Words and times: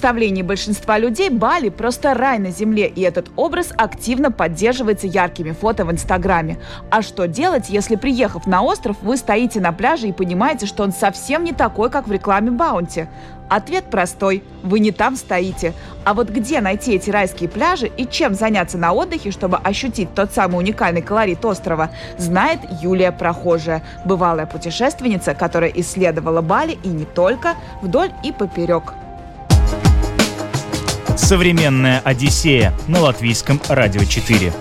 Представлении 0.00 0.40
большинства 0.40 0.96
людей 0.96 1.28
Бали 1.28 1.68
просто 1.68 2.14
рай 2.14 2.38
на 2.38 2.50
земле, 2.50 2.86
и 2.86 3.02
этот 3.02 3.30
образ 3.36 3.70
активно 3.76 4.32
поддерживается 4.32 5.06
яркими 5.06 5.50
фото 5.50 5.84
в 5.84 5.92
Инстаграме. 5.92 6.56
А 6.90 7.02
что 7.02 7.28
делать, 7.28 7.68
если, 7.68 7.96
приехав 7.96 8.46
на 8.46 8.62
остров, 8.62 8.96
вы 9.02 9.18
стоите 9.18 9.60
на 9.60 9.72
пляже 9.72 10.08
и 10.08 10.12
понимаете, 10.12 10.64
что 10.64 10.84
он 10.84 10.92
совсем 10.92 11.44
не 11.44 11.52
такой, 11.52 11.90
как 11.90 12.08
в 12.08 12.12
рекламе 12.12 12.50
Баунти? 12.50 13.08
Ответ 13.50 13.90
простой. 13.90 14.42
Вы 14.62 14.80
не 14.80 14.90
там 14.90 15.16
стоите. 15.16 15.74
А 16.06 16.14
вот 16.14 16.30
где 16.30 16.62
найти 16.62 16.94
эти 16.94 17.10
райские 17.10 17.50
пляжи 17.50 17.90
и 17.94 18.06
чем 18.06 18.32
заняться 18.32 18.78
на 18.78 18.94
отдыхе, 18.94 19.30
чтобы 19.32 19.58
ощутить 19.58 20.14
тот 20.14 20.32
самый 20.32 20.56
уникальный 20.56 21.02
колорит 21.02 21.44
острова, 21.44 21.90
знает 22.16 22.60
Юлия 22.80 23.12
Прохожая, 23.12 23.82
бывалая 24.06 24.46
путешественница, 24.46 25.34
которая 25.34 25.70
исследовала 25.74 26.40
Бали 26.40 26.78
и 26.84 26.88
не 26.88 27.04
только 27.04 27.54
вдоль 27.82 28.12
и 28.24 28.32
поперек. 28.32 28.94
Современная 31.20 32.00
Одиссея 32.00 32.74
на 32.88 33.00
латвийском 33.00 33.60
радио 33.68 34.02
4. 34.02 34.52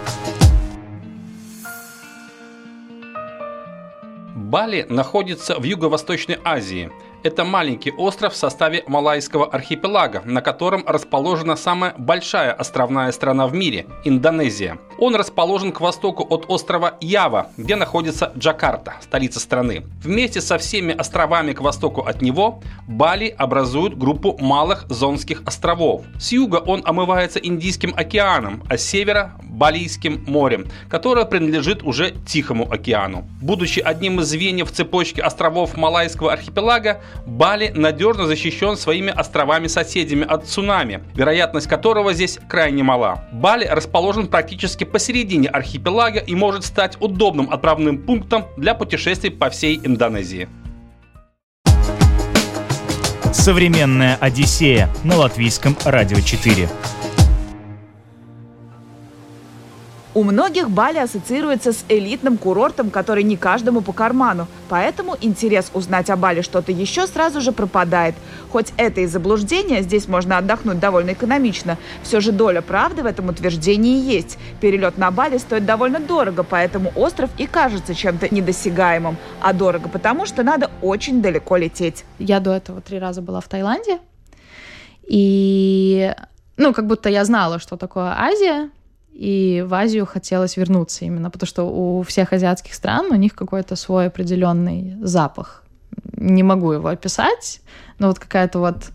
Бали 4.35 4.85
находится 4.89 5.57
в 5.57 5.63
Юго-Восточной 5.63 6.37
Азии– 6.43 6.91
это 7.23 7.43
маленький 7.43 7.91
остров 7.91 8.33
в 8.33 8.37
составе 8.37 8.83
Малайского 8.87 9.45
архипелага, 9.45 10.21
на 10.25 10.41
котором 10.41 10.83
расположена 10.85 11.55
самая 11.55 11.93
большая 11.97 12.53
островная 12.53 13.11
страна 13.11 13.47
в 13.47 13.53
мире– 13.53 13.87
Индонезия. 14.03 14.77
Он 14.97 15.15
расположен 15.15 15.71
к 15.71 15.81
востоку 15.81 16.25
от 16.29 16.45
острова 16.47 16.97
Ява, 17.01 17.47
где 17.57 17.75
находится 17.75 18.31
Джакарта, 18.37 18.95
столица 19.01 19.39
страны. 19.39 19.83
Вместе 20.03 20.41
со 20.41 20.57
всеми 20.57 20.93
островами 20.93 21.53
к 21.53 21.61
востоку 21.61 22.01
от 22.01 22.21
него 22.21 22.61
Бали 22.87 23.33
образует 23.37 23.97
группу 23.97 24.37
малых 24.39 24.85
зонских 24.89 25.41
островов. 25.45 26.03
С 26.19 26.31
юга 26.31 26.57
он 26.57 26.81
омывается 26.85 27.39
Индийским 27.39 27.93
океаном, 27.95 28.63
а 28.69 28.77
с 28.77 28.83
севера– 28.83 29.33
Балийским 29.59 30.23
морем, 30.25 30.67
которое 30.89 31.25
принадлежит 31.25 31.83
уже 31.83 32.11
Тихому 32.25 32.71
океану. 32.71 33.27
Будучи 33.41 33.81
одним 33.81 34.21
из 34.21 34.27
звеньев 34.27 34.71
цепочки 34.71 35.19
островов 35.19 35.75
Малайского 35.75 36.31
архипелага, 36.31 37.01
Бали 37.25 37.71
надежно 37.75 38.25
защищен 38.27 38.75
своими 38.77 39.11
островами-соседями 39.11 40.25
от 40.25 40.47
цунами, 40.47 41.03
вероятность 41.15 41.67
которого 41.67 42.13
здесь 42.13 42.39
крайне 42.47 42.83
мала. 42.83 43.25
Бали 43.31 43.65
расположен 43.65 44.27
практически 44.27 44.83
посередине 44.83 45.49
архипелага 45.49 46.19
и 46.19 46.35
может 46.35 46.65
стать 46.65 46.97
удобным 46.99 47.52
отправным 47.52 47.97
пунктом 47.99 48.45
для 48.58 48.73
путешествий 48.73 49.31
по 49.31 49.49
всей 49.49 49.80
Индонезии. 49.83 50.47
Современная 53.31 54.17
Одиссея 54.20 54.89
на 55.03 55.15
латвийском 55.15 55.77
радио 55.86 56.20
4. 56.20 56.67
У 60.15 60.23
многих 60.23 60.71
Бали 60.71 60.97
ассоциируется 60.97 61.71
с 61.71 61.86
элитным 61.87 62.37
курортом, 62.37 62.89
который 62.89 63.23
не 63.23 63.37
каждому 63.37 63.81
по 63.81 63.93
карману. 63.93 64.47
Поэтому 64.67 65.15
интерес 65.21 65.70
узнать 65.73 66.09
о 66.09 66.15
Бали 66.15 66.42
что-то 66.42 66.71
еще 66.71 67.05
сразу 67.05 67.42
же 67.42 67.52
пропадает. 67.52 68.15
Хоть 68.52 68.73
это 68.77 69.02
и 69.02 69.05
заблуждение, 69.05 69.83
здесь 69.83 70.08
можно 70.08 70.39
отдохнуть 70.39 70.80
довольно 70.80 71.14
экономично. 71.14 71.77
Все 72.02 72.21
же 72.21 72.31
доля 72.31 72.61
правды 72.61 73.03
в 73.03 73.05
этом 73.05 73.30
утверждении 73.30 74.03
есть. 74.03 74.39
Перелет 74.61 74.97
на 74.97 75.11
Бали 75.11 75.37
стоит 75.37 75.65
довольно 75.65 75.99
дорого, 75.99 76.43
поэтому 76.43 76.91
остров 76.95 77.30
и 77.37 77.45
кажется 77.45 77.93
чем-то 77.93 78.33
недосягаемым. 78.33 79.15
А 79.41 79.53
дорого 79.53 79.89
потому, 79.89 80.26
что 80.26 80.41
надо 80.41 80.71
очень 80.81 81.21
далеко 81.21 81.55
лететь. 81.55 82.03
Я 82.17 82.39
до 82.39 82.52
этого 82.53 82.81
три 82.81 82.97
раза 82.97 83.21
была 83.21 83.41
в 83.41 83.47
Таиланде. 83.47 83.99
И 85.03 86.14
ну, 86.58 86.73
как 86.73 86.87
будто 86.87 87.09
я 87.09 87.26
знала, 87.26 87.59
что 87.59 87.77
такое 87.77 88.14
Азия, 88.17 88.70
и 89.19 89.65
в 89.67 89.73
Азию 89.73 90.05
хотелось 90.05 90.55
вернуться 90.55 91.03
именно, 91.03 91.30
потому 91.30 91.45
что 91.45 91.63
у 91.63 92.03
всех 92.03 92.31
азиатских 92.31 92.73
стран 92.73 93.07
у 93.11 93.15
них 93.15 93.35
какой-то 93.35 93.75
свой 93.75 94.07
определенный 94.07 94.95
запах. 95.02 95.65
Не 96.13 96.41
могу 96.41 96.71
его 96.71 96.87
описать, 96.87 97.59
но 97.99 98.08
вот 98.08 98.17
какая-то 98.17 98.59
вот 98.59 98.91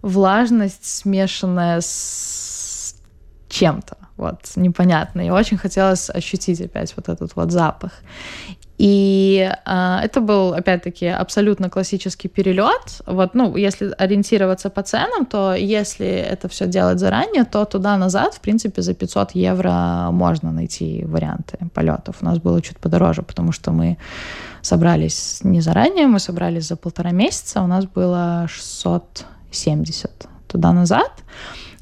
влажность, 0.00 0.86
смешанная 0.86 1.82
с 1.82 2.96
чем-то, 3.50 3.98
вот, 4.16 4.38
непонятно. 4.56 5.26
И 5.26 5.28
очень 5.28 5.58
хотелось 5.58 6.08
ощутить 6.08 6.62
опять 6.62 6.94
вот 6.96 7.10
этот 7.10 7.36
вот 7.36 7.52
запах. 7.52 7.92
И 8.78 9.52
э, 9.66 9.98
это 10.04 10.20
был, 10.20 10.54
опять-таки, 10.54 11.06
абсолютно 11.06 11.68
классический 11.68 12.28
перелет. 12.28 13.02
Вот, 13.06 13.34
ну, 13.34 13.56
если 13.56 13.92
ориентироваться 13.98 14.70
по 14.70 14.82
ценам, 14.82 15.26
то 15.26 15.54
если 15.54 16.06
это 16.06 16.48
все 16.48 16.66
делать 16.66 17.00
заранее, 17.00 17.44
то 17.44 17.64
туда-назад, 17.64 18.34
в 18.34 18.40
принципе, 18.40 18.82
за 18.82 18.94
500 18.94 19.32
евро 19.32 20.10
можно 20.12 20.52
найти 20.52 21.04
варианты 21.04 21.58
полетов. 21.74 22.16
У 22.20 22.24
нас 22.24 22.38
было 22.38 22.62
чуть 22.62 22.78
подороже, 22.78 23.22
потому 23.22 23.50
что 23.50 23.72
мы 23.72 23.98
собрались 24.62 25.40
не 25.42 25.60
заранее, 25.60 26.06
мы 26.06 26.20
собрались 26.20 26.68
за 26.68 26.76
полтора 26.76 27.10
месяца, 27.10 27.62
у 27.62 27.66
нас 27.66 27.84
было 27.84 28.46
670 28.48 30.28
туда-назад. 30.46 31.10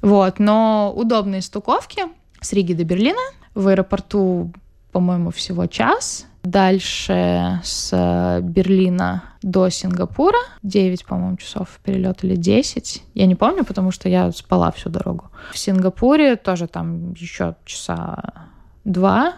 Вот, 0.01 0.39
но 0.39 0.95
удобные 0.97 1.43
стуковки 1.43 2.05
с 2.41 2.55
Риги 2.55 2.73
до 2.73 2.85
Берлина. 2.85 3.21
В 3.55 3.69
аэропорту, 3.69 4.53
по-моему, 4.93 5.31
всего 5.31 5.67
час, 5.67 6.27
Дальше 6.47 7.61
с 7.65 7.91
э, 7.93 8.41
Берлина 8.41 9.25
до 9.43 9.69
Сингапура 9.69 10.39
9, 10.63 11.05
по-моему, 11.05 11.37
часов 11.39 11.81
перелет 11.83 12.23
или 12.23 12.37
10. 12.37 13.03
Я 13.15 13.27
не 13.27 13.35
помню, 13.35 13.65
потому 13.65 13.91
что 13.91 14.09
я 14.09 14.31
спала 14.31 14.71
всю 14.71 14.89
дорогу. 14.89 15.33
В 15.51 15.59
Сингапуре 15.59 16.37
тоже 16.37 16.69
там 16.69 17.15
еще 17.15 17.57
часа 17.65 18.47
два 18.85 19.35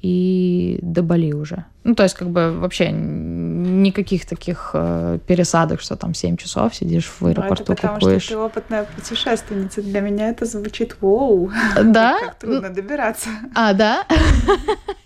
и 0.00 0.78
до 0.80 1.02
Бали 1.02 1.34
уже. 1.34 1.66
Ну, 1.84 1.94
то 1.94 2.04
есть, 2.04 2.14
как 2.14 2.30
бы 2.30 2.58
вообще 2.58 2.90
никаких 2.90 4.24
таких 4.24 4.70
э, 4.72 5.18
пересадок, 5.26 5.82
что 5.82 5.96
там 5.96 6.14
7 6.14 6.38
часов 6.38 6.74
сидишь 6.74 7.12
в 7.20 7.26
аэропорту, 7.26 7.64
ну, 7.68 7.74
это 7.74 7.82
потому 7.82 8.00
кукуешь. 8.00 8.22
что 8.22 8.32
ты 8.32 8.38
опытная 8.38 8.84
путешественница. 8.84 9.82
Для 9.82 10.00
меня 10.00 10.30
это 10.30 10.46
звучит 10.46 10.96
вау. 11.02 11.50
Да? 11.84 12.18
Как 12.24 12.38
трудно 12.38 12.70
добираться. 12.70 13.28
А, 13.54 13.74
да? 13.74 14.06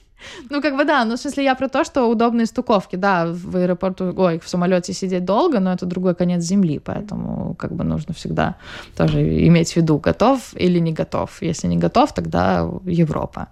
Ну, 0.51 0.61
как 0.63 0.77
бы 0.77 0.85
да, 0.85 1.05
но 1.05 1.17
в 1.17 1.21
смысле 1.21 1.45
я 1.45 1.55
про 1.55 1.69
то, 1.69 1.85
что 1.85 2.07
удобные 2.07 2.47
стуковки, 2.47 2.97
да, 2.97 3.27
в 3.27 3.57
аэропорту, 3.57 4.15
ой, 4.17 4.39
в 4.39 4.49
самолете 4.49 4.93
сидеть 4.93 5.25
долго, 5.25 5.61
но 5.61 5.73
это 5.73 5.87
другой 5.87 6.15
конец 6.15 6.43
земли, 6.43 6.79
поэтому 6.79 7.55
как 7.55 7.73
бы 7.73 7.85
нужно 7.85 8.15
всегда 8.15 8.57
тоже 8.97 9.21
иметь 9.47 9.73
в 9.73 9.77
виду, 9.77 9.99
готов 9.99 10.55
или 10.55 10.81
не 10.81 10.93
готов. 10.93 11.43
Если 11.43 11.69
не 11.69 11.77
готов, 11.77 12.13
тогда 12.15 12.69
Европа. 12.85 13.49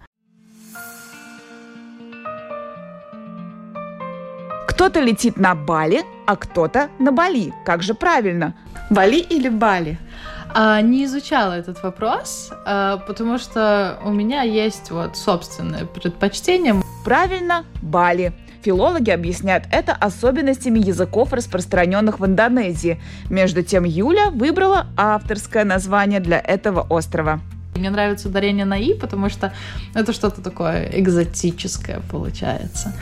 Кто-то 4.68 5.00
летит 5.00 5.36
на 5.36 5.54
Бали, 5.54 6.02
а 6.26 6.36
кто-то 6.36 6.88
на 7.00 7.10
Бали. 7.10 7.52
Как 7.64 7.82
же 7.82 7.94
правильно? 7.94 8.54
Бали 8.90 9.18
или 9.18 9.48
Бали? 9.48 9.98
А, 10.54 10.80
не 10.80 11.04
изучала 11.04 11.52
этот 11.52 11.82
вопрос, 11.82 12.50
а, 12.64 12.98
потому 12.98 13.38
что 13.38 13.98
у 14.04 14.10
меня 14.10 14.42
есть 14.42 14.90
вот 14.90 15.16
собственное 15.16 15.84
предпочтение. 15.84 16.74
Правильно, 17.04 17.64
Бали. 17.82 18.32
Филологи 18.62 19.10
объясняют 19.10 19.64
это 19.70 19.92
особенностями 19.92 20.80
языков, 20.80 21.32
распространенных 21.32 22.18
в 22.18 22.26
Индонезии. 22.26 23.00
Между 23.30 23.62
тем, 23.62 23.84
Юля 23.84 24.30
выбрала 24.30 24.86
авторское 24.96 25.64
название 25.64 26.20
для 26.20 26.38
этого 26.38 26.80
острова. 26.90 27.40
Мне 27.76 27.90
нравится 27.90 28.28
ударение 28.28 28.64
на 28.64 28.76
«и», 28.76 28.92
потому 28.92 29.28
что 29.28 29.52
это 29.94 30.12
что-то 30.12 30.42
такое 30.42 30.90
экзотическое 30.92 32.00
получается. 32.10 32.92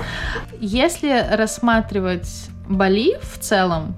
Если 0.60 1.26
рассматривать 1.31 2.49
Бали 2.69 3.16
в 3.22 3.38
целом, 3.38 3.96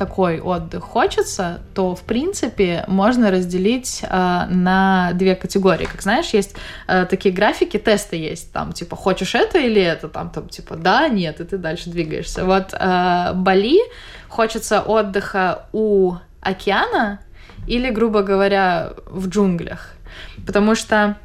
какой 0.00 0.40
отдых 0.40 0.82
хочется, 0.82 1.60
то, 1.74 1.94
в 1.94 2.00
принципе, 2.00 2.84
можно 2.88 3.30
разделить 3.30 4.00
э, 4.02 4.46
на 4.48 5.10
две 5.12 5.34
категории. 5.34 5.84
Как 5.84 6.00
знаешь, 6.00 6.30
есть 6.30 6.56
э, 6.88 7.04
такие 7.04 7.34
графики, 7.34 7.76
тесты 7.76 8.16
есть, 8.16 8.50
там, 8.50 8.72
типа, 8.72 8.96
хочешь 8.96 9.34
это 9.34 9.58
или 9.58 9.82
это, 9.82 10.08
там, 10.08 10.30
там, 10.30 10.48
типа, 10.48 10.76
да, 10.76 11.08
нет, 11.08 11.40
и 11.40 11.44
ты 11.44 11.58
дальше 11.58 11.90
двигаешься. 11.90 12.46
Вот 12.46 12.72
э, 12.72 13.32
Бали 13.34 13.78
хочется 14.28 14.80
отдыха 14.80 15.66
у 15.72 16.14
океана 16.40 17.20
или, 17.68 17.90
грубо 17.90 18.22
говоря, 18.22 18.94
в 19.04 19.28
джунглях. 19.28 19.92
Потому 20.46 20.74
что 20.74 21.18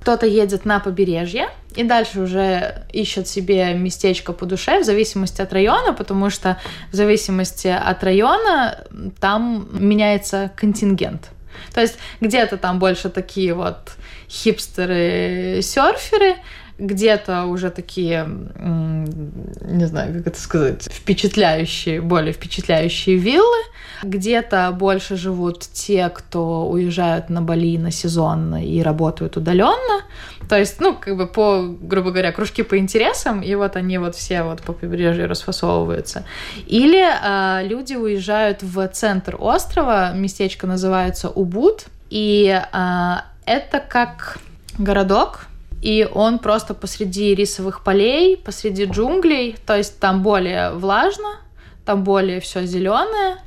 кто-то 0.00 0.26
едет 0.26 0.64
на 0.64 0.78
побережье 0.78 1.48
и 1.76 1.84
дальше 1.84 2.20
уже 2.20 2.84
ищет 2.92 3.28
себе 3.28 3.74
местечко 3.74 4.32
по 4.32 4.46
душе 4.46 4.80
в 4.80 4.84
зависимости 4.84 5.42
от 5.42 5.52
района, 5.52 5.92
потому 5.92 6.30
что 6.30 6.56
в 6.92 6.96
зависимости 6.96 7.68
от 7.68 8.02
района 8.02 8.84
там 9.20 9.68
меняется 9.72 10.50
контингент. 10.56 11.30
То 11.72 11.80
есть 11.80 11.98
где-то 12.20 12.56
там 12.56 12.78
больше 12.78 13.10
такие 13.10 13.54
вот 13.54 13.92
хипстеры-серферы, 14.28 16.36
где-то 16.80 17.44
уже 17.44 17.70
такие, 17.70 18.26
не 18.26 19.84
знаю, 19.86 20.14
как 20.14 20.26
это 20.28 20.40
сказать, 20.40 20.88
впечатляющие, 20.90 22.00
более 22.00 22.32
впечатляющие 22.32 23.16
виллы, 23.16 23.58
где-то 24.02 24.70
больше 24.72 25.16
живут 25.16 25.60
те, 25.60 26.08
кто 26.08 26.68
уезжают 26.68 27.28
на 27.28 27.42
Бали 27.42 27.76
на 27.76 27.90
сезон 27.90 28.56
и 28.56 28.82
работают 28.82 29.36
удаленно. 29.36 30.04
То 30.48 30.58
есть, 30.58 30.80
ну, 30.80 30.96
как 30.96 31.16
бы 31.16 31.26
по, 31.26 31.62
грубо 31.62 32.10
говоря, 32.10 32.32
кружки 32.32 32.62
по 32.62 32.78
интересам, 32.78 33.40
и 33.42 33.54
вот 33.54 33.76
они 33.76 33.98
вот 33.98 34.16
все 34.16 34.42
вот 34.42 34.62
по 34.62 34.72
побережью 34.72 35.28
расфасовываются. 35.28 36.24
Или 36.66 37.04
э, 37.04 37.66
люди 37.66 37.94
уезжают 37.94 38.62
в 38.62 38.88
центр 38.88 39.36
острова, 39.38 40.12
местечко 40.12 40.66
называется 40.66 41.28
Убуд, 41.28 41.84
и 42.08 42.60
э, 42.60 43.14
это 43.44 43.80
как 43.80 44.38
городок, 44.78 45.46
и 45.82 46.08
он 46.12 46.38
просто 46.38 46.74
посреди 46.74 47.34
рисовых 47.34 47.82
полей, 47.82 48.36
посреди 48.36 48.84
джунглей, 48.84 49.56
то 49.66 49.76
есть 49.76 49.98
там 49.98 50.22
более 50.22 50.72
влажно, 50.72 51.36
там 51.84 52.04
более 52.04 52.40
все 52.40 52.66
зеленое, 52.66 53.38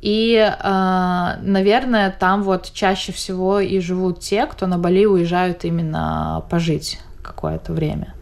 и, 0.00 0.36
э, 0.36 1.32
наверное, 1.42 2.14
там 2.18 2.42
вот 2.42 2.70
чаще 2.72 3.12
всего 3.12 3.58
и 3.58 3.80
живут 3.80 4.20
те, 4.20 4.46
кто 4.46 4.66
на 4.66 4.78
Бали 4.78 5.06
уезжают 5.06 5.64
именно 5.64 6.44
пожить 6.50 7.00
какое-то 7.22 7.72
время. 7.72 8.14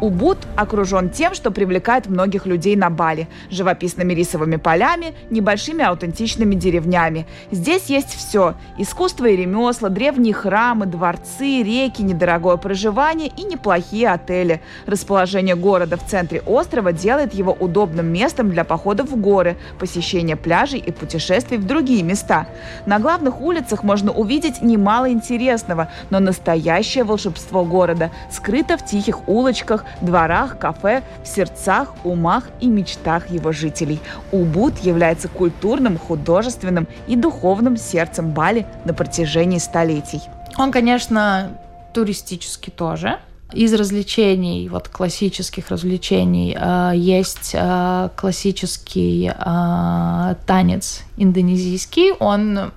Убуд 0.00 0.38
окружен 0.56 1.10
тем, 1.10 1.34
что 1.34 1.50
привлекает 1.50 2.06
многих 2.06 2.46
людей 2.46 2.76
на 2.76 2.90
Бали– 2.90 3.28
живописными 3.50 4.12
рисовыми 4.12 4.56
полями, 4.56 5.14
небольшими 5.30 5.84
аутентичными 5.84 6.54
деревнями. 6.54 7.26
Здесь 7.50 7.86
есть 7.86 8.14
все– 8.14 8.54
искусство 8.78 9.26
и 9.26 9.36
ремесла, 9.36 9.88
древние 9.88 10.34
храмы, 10.34 10.86
дворцы, 10.86 11.62
реки, 11.62 12.02
недорогое 12.02 12.56
проживание 12.56 13.28
и 13.36 13.42
неплохие 13.42 14.10
отели. 14.10 14.60
Расположение 14.86 15.56
города 15.56 15.96
в 15.96 16.06
центре 16.06 16.42
острова 16.46 16.92
делает 16.92 17.34
его 17.34 17.52
удобным 17.52 18.06
местом 18.06 18.50
для 18.50 18.64
походов 18.64 19.10
в 19.10 19.16
горы, 19.16 19.56
посещения 19.78 20.36
пляжей 20.36 20.78
и 20.78 20.92
путешествий 20.92 21.58
в 21.58 21.66
другие 21.66 22.02
места. 22.02 22.46
На 22.86 22.98
главных 23.00 23.40
улицах 23.40 23.82
можно 23.82 24.12
увидеть 24.12 24.62
немало 24.62 25.10
интересного, 25.10 25.90
но 26.10 26.20
настоящее 26.20 27.04
волшебство 27.04 27.64
города 27.64 28.10
скрыто 28.30 28.76
в 28.76 28.84
тихих 28.84 29.28
улочках, 29.28 29.84
дворах, 30.00 30.58
кафе, 30.58 31.02
в 31.22 31.28
сердцах, 31.28 31.94
умах 32.04 32.44
и 32.60 32.66
мечтах 32.66 33.30
его 33.30 33.52
жителей. 33.52 34.00
Убуд 34.32 34.78
является 34.78 35.28
культурным, 35.28 35.98
художественным 35.98 36.86
и 37.06 37.16
духовным 37.16 37.76
сердцем 37.76 38.30
Бали 38.30 38.66
на 38.84 38.94
протяжении 38.94 39.58
столетий. 39.58 40.20
Он, 40.56 40.72
конечно, 40.72 41.50
туристический 41.94 42.72
тоже. 42.72 43.18
Из 43.52 43.72
развлечений, 43.72 44.68
вот 44.68 44.88
классических 44.88 45.70
развлечений, 45.70 46.54
э, 46.58 46.92
есть 46.94 47.52
э, 47.54 48.10
классический 48.14 49.32
э, 49.34 50.34
танец 50.46 51.02
индонезийский. 51.16 52.12
Он 52.12 52.72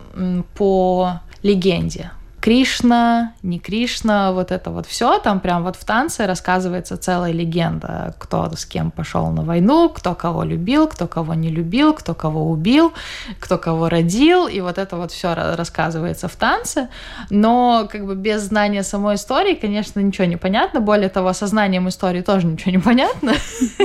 по 0.55 1.19
легенде 1.43 2.11
Кришна, 2.41 3.33
не 3.43 3.59
Кришна, 3.59 4.31
вот 4.31 4.51
это 4.51 4.71
вот 4.71 4.87
все, 4.87 5.19
там 5.19 5.39
прям 5.39 5.63
вот 5.63 5.75
в 5.75 5.85
танце 5.85 6.25
рассказывается 6.25 6.97
целая 6.97 7.31
легенда, 7.31 8.15
кто 8.17 8.51
с 8.55 8.65
кем 8.65 8.89
пошел 8.89 9.27
на 9.29 9.43
войну, 9.43 9.89
кто 9.89 10.15
кого 10.15 10.43
любил, 10.43 10.87
кто 10.87 11.07
кого 11.07 11.35
не 11.35 11.49
любил, 11.49 11.93
кто 11.93 12.15
кого 12.15 12.49
убил, 12.49 12.93
кто 13.39 13.59
кого 13.59 13.89
родил, 13.89 14.47
и 14.47 14.59
вот 14.59 14.79
это 14.79 14.95
вот 14.95 15.11
все 15.11 15.35
рассказывается 15.35 16.27
в 16.27 16.35
танце, 16.35 16.89
но 17.29 17.87
как 17.91 18.07
бы 18.07 18.15
без 18.15 18.41
знания 18.41 18.81
самой 18.81 19.15
истории, 19.15 19.53
конечно, 19.53 19.99
ничего 19.99 20.25
не 20.25 20.37
понятно, 20.37 20.79
более 20.79 21.09
того, 21.09 21.33
со 21.33 21.45
знанием 21.45 21.87
истории 21.89 22.21
тоже 22.21 22.47
ничего 22.47 22.71
не 22.71 22.79
понятно, 22.79 23.33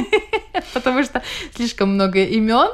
потому 0.73 1.05
что 1.05 1.21
слишком 1.55 1.93
много 1.93 2.25
имен, 2.25 2.71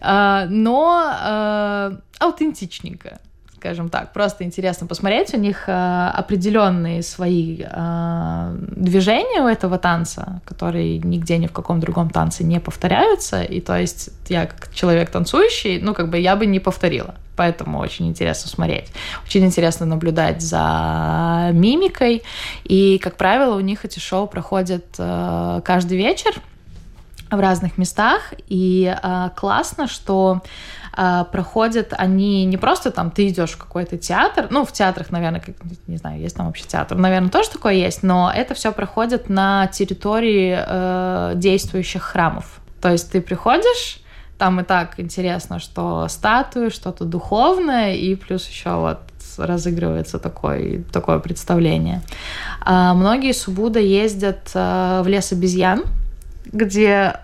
а, 0.00 0.46
но 0.48 1.10
а, 1.10 1.92
аутентичненько 2.20 3.18
скажем 3.58 3.88
так. 3.88 4.12
Просто 4.12 4.44
интересно 4.44 4.86
посмотреть. 4.86 5.34
У 5.34 5.38
них 5.38 5.68
э, 5.68 6.10
определенные 6.14 7.02
свои 7.02 7.62
э, 7.62 8.56
движения 8.76 9.42
у 9.42 9.46
этого 9.46 9.78
танца, 9.78 10.40
которые 10.44 10.98
нигде 10.98 11.38
ни 11.38 11.46
в 11.46 11.52
каком 11.52 11.80
другом 11.80 12.10
танце 12.10 12.44
не 12.44 12.60
повторяются. 12.60 13.42
И 13.42 13.60
то 13.60 13.76
есть 13.76 14.10
я 14.28 14.46
как 14.46 14.72
человек 14.72 15.10
танцующий, 15.10 15.80
ну 15.80 15.94
как 15.94 16.08
бы 16.08 16.18
я 16.18 16.36
бы 16.36 16.46
не 16.46 16.60
повторила. 16.60 17.14
Поэтому 17.36 17.78
очень 17.78 18.08
интересно 18.08 18.48
смотреть. 18.50 18.88
Очень 19.24 19.44
интересно 19.44 19.86
наблюдать 19.86 20.40
за 20.42 21.50
мимикой. 21.52 22.22
И, 22.64 22.98
как 22.98 23.16
правило, 23.16 23.54
у 23.56 23.60
них 23.60 23.84
эти 23.84 24.00
шоу 24.00 24.26
проходят 24.26 24.84
э, 24.98 25.60
каждый 25.64 25.98
вечер 25.98 26.32
в 27.30 27.38
разных 27.38 27.78
местах. 27.78 28.34
И 28.48 28.92
э, 28.92 29.30
классно, 29.36 29.86
что 29.86 30.42
э, 30.98 31.24
проходят 31.30 31.94
они 31.96 32.44
не 32.44 32.56
просто 32.56 32.90
там 32.90 33.10
ты 33.10 33.28
идешь 33.28 33.52
в 33.52 33.58
какой-то 33.58 33.96
театр, 33.96 34.48
ну 34.50 34.64
в 34.64 34.72
театрах, 34.72 35.10
наверное, 35.10 35.40
как, 35.40 35.54
не 35.86 35.96
знаю, 35.96 36.20
есть 36.20 36.36
там 36.36 36.46
вообще 36.46 36.64
театр, 36.64 36.98
наверное, 36.98 37.30
тоже 37.30 37.50
такое 37.50 37.74
есть, 37.74 38.02
но 38.02 38.30
это 38.34 38.54
все 38.54 38.72
проходит 38.72 39.28
на 39.28 39.68
территории 39.68 40.58
э, 40.58 41.32
действующих 41.36 42.02
храмов. 42.02 42.60
То 42.80 42.90
есть 42.90 43.10
ты 43.10 43.20
приходишь, 43.20 44.00
там 44.38 44.60
и 44.60 44.64
так 44.64 45.00
интересно, 45.00 45.58
что 45.58 46.06
статуи, 46.08 46.68
что-то 46.70 47.04
духовное, 47.04 47.94
и 47.94 48.14
плюс 48.14 48.48
еще 48.48 48.74
вот 48.76 48.98
разыгрывается 49.36 50.18
такое, 50.18 50.82
такое 50.92 51.18
представление. 51.20 52.02
А 52.60 52.94
многие 52.94 53.32
субуда 53.32 53.78
ездят 53.78 54.50
э, 54.54 55.02
в 55.04 55.08
лес 55.08 55.32
обезьян, 55.32 55.84
где 56.52 57.20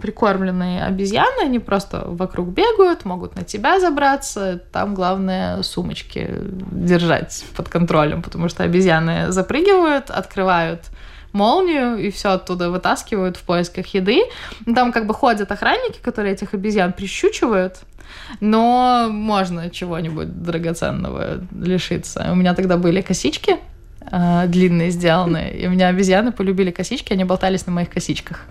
прикормленные 0.00 0.84
обезьяны, 0.84 1.42
они 1.42 1.58
просто 1.58 2.04
вокруг 2.06 2.48
бегают, 2.48 3.04
могут 3.04 3.36
на 3.36 3.44
тебя 3.44 3.80
забраться. 3.80 4.60
Там 4.72 4.94
главное 4.94 5.62
сумочки 5.62 6.30
держать 6.70 7.44
под 7.56 7.68
контролем, 7.68 8.22
потому 8.22 8.48
что 8.48 8.64
обезьяны 8.64 9.32
запрыгивают, 9.32 10.10
открывают 10.10 10.82
молнию 11.32 11.96
и 11.98 12.10
все 12.10 12.30
оттуда 12.30 12.70
вытаскивают 12.70 13.36
в 13.36 13.42
поисках 13.42 13.86
еды. 13.88 14.22
Там 14.74 14.92
как 14.92 15.06
бы 15.06 15.14
ходят 15.14 15.50
охранники, 15.50 15.98
которые 16.02 16.34
этих 16.34 16.54
обезьян 16.54 16.92
прищучивают, 16.92 17.80
но 18.40 19.08
можно 19.10 19.70
чего-нибудь 19.70 20.42
драгоценного 20.42 21.40
лишиться. 21.52 22.28
У 22.32 22.34
меня 22.34 22.54
тогда 22.54 22.76
были 22.76 23.00
косички, 23.00 23.56
э, 24.10 24.46
длинные 24.46 24.90
сделанные, 24.90 25.56
и 25.56 25.66
у 25.66 25.70
меня 25.70 25.88
обезьяны 25.88 26.32
полюбили 26.32 26.70
косички, 26.70 27.12
они 27.12 27.24
болтались 27.24 27.66
на 27.66 27.72
моих 27.72 27.90
косичках. 27.90 28.44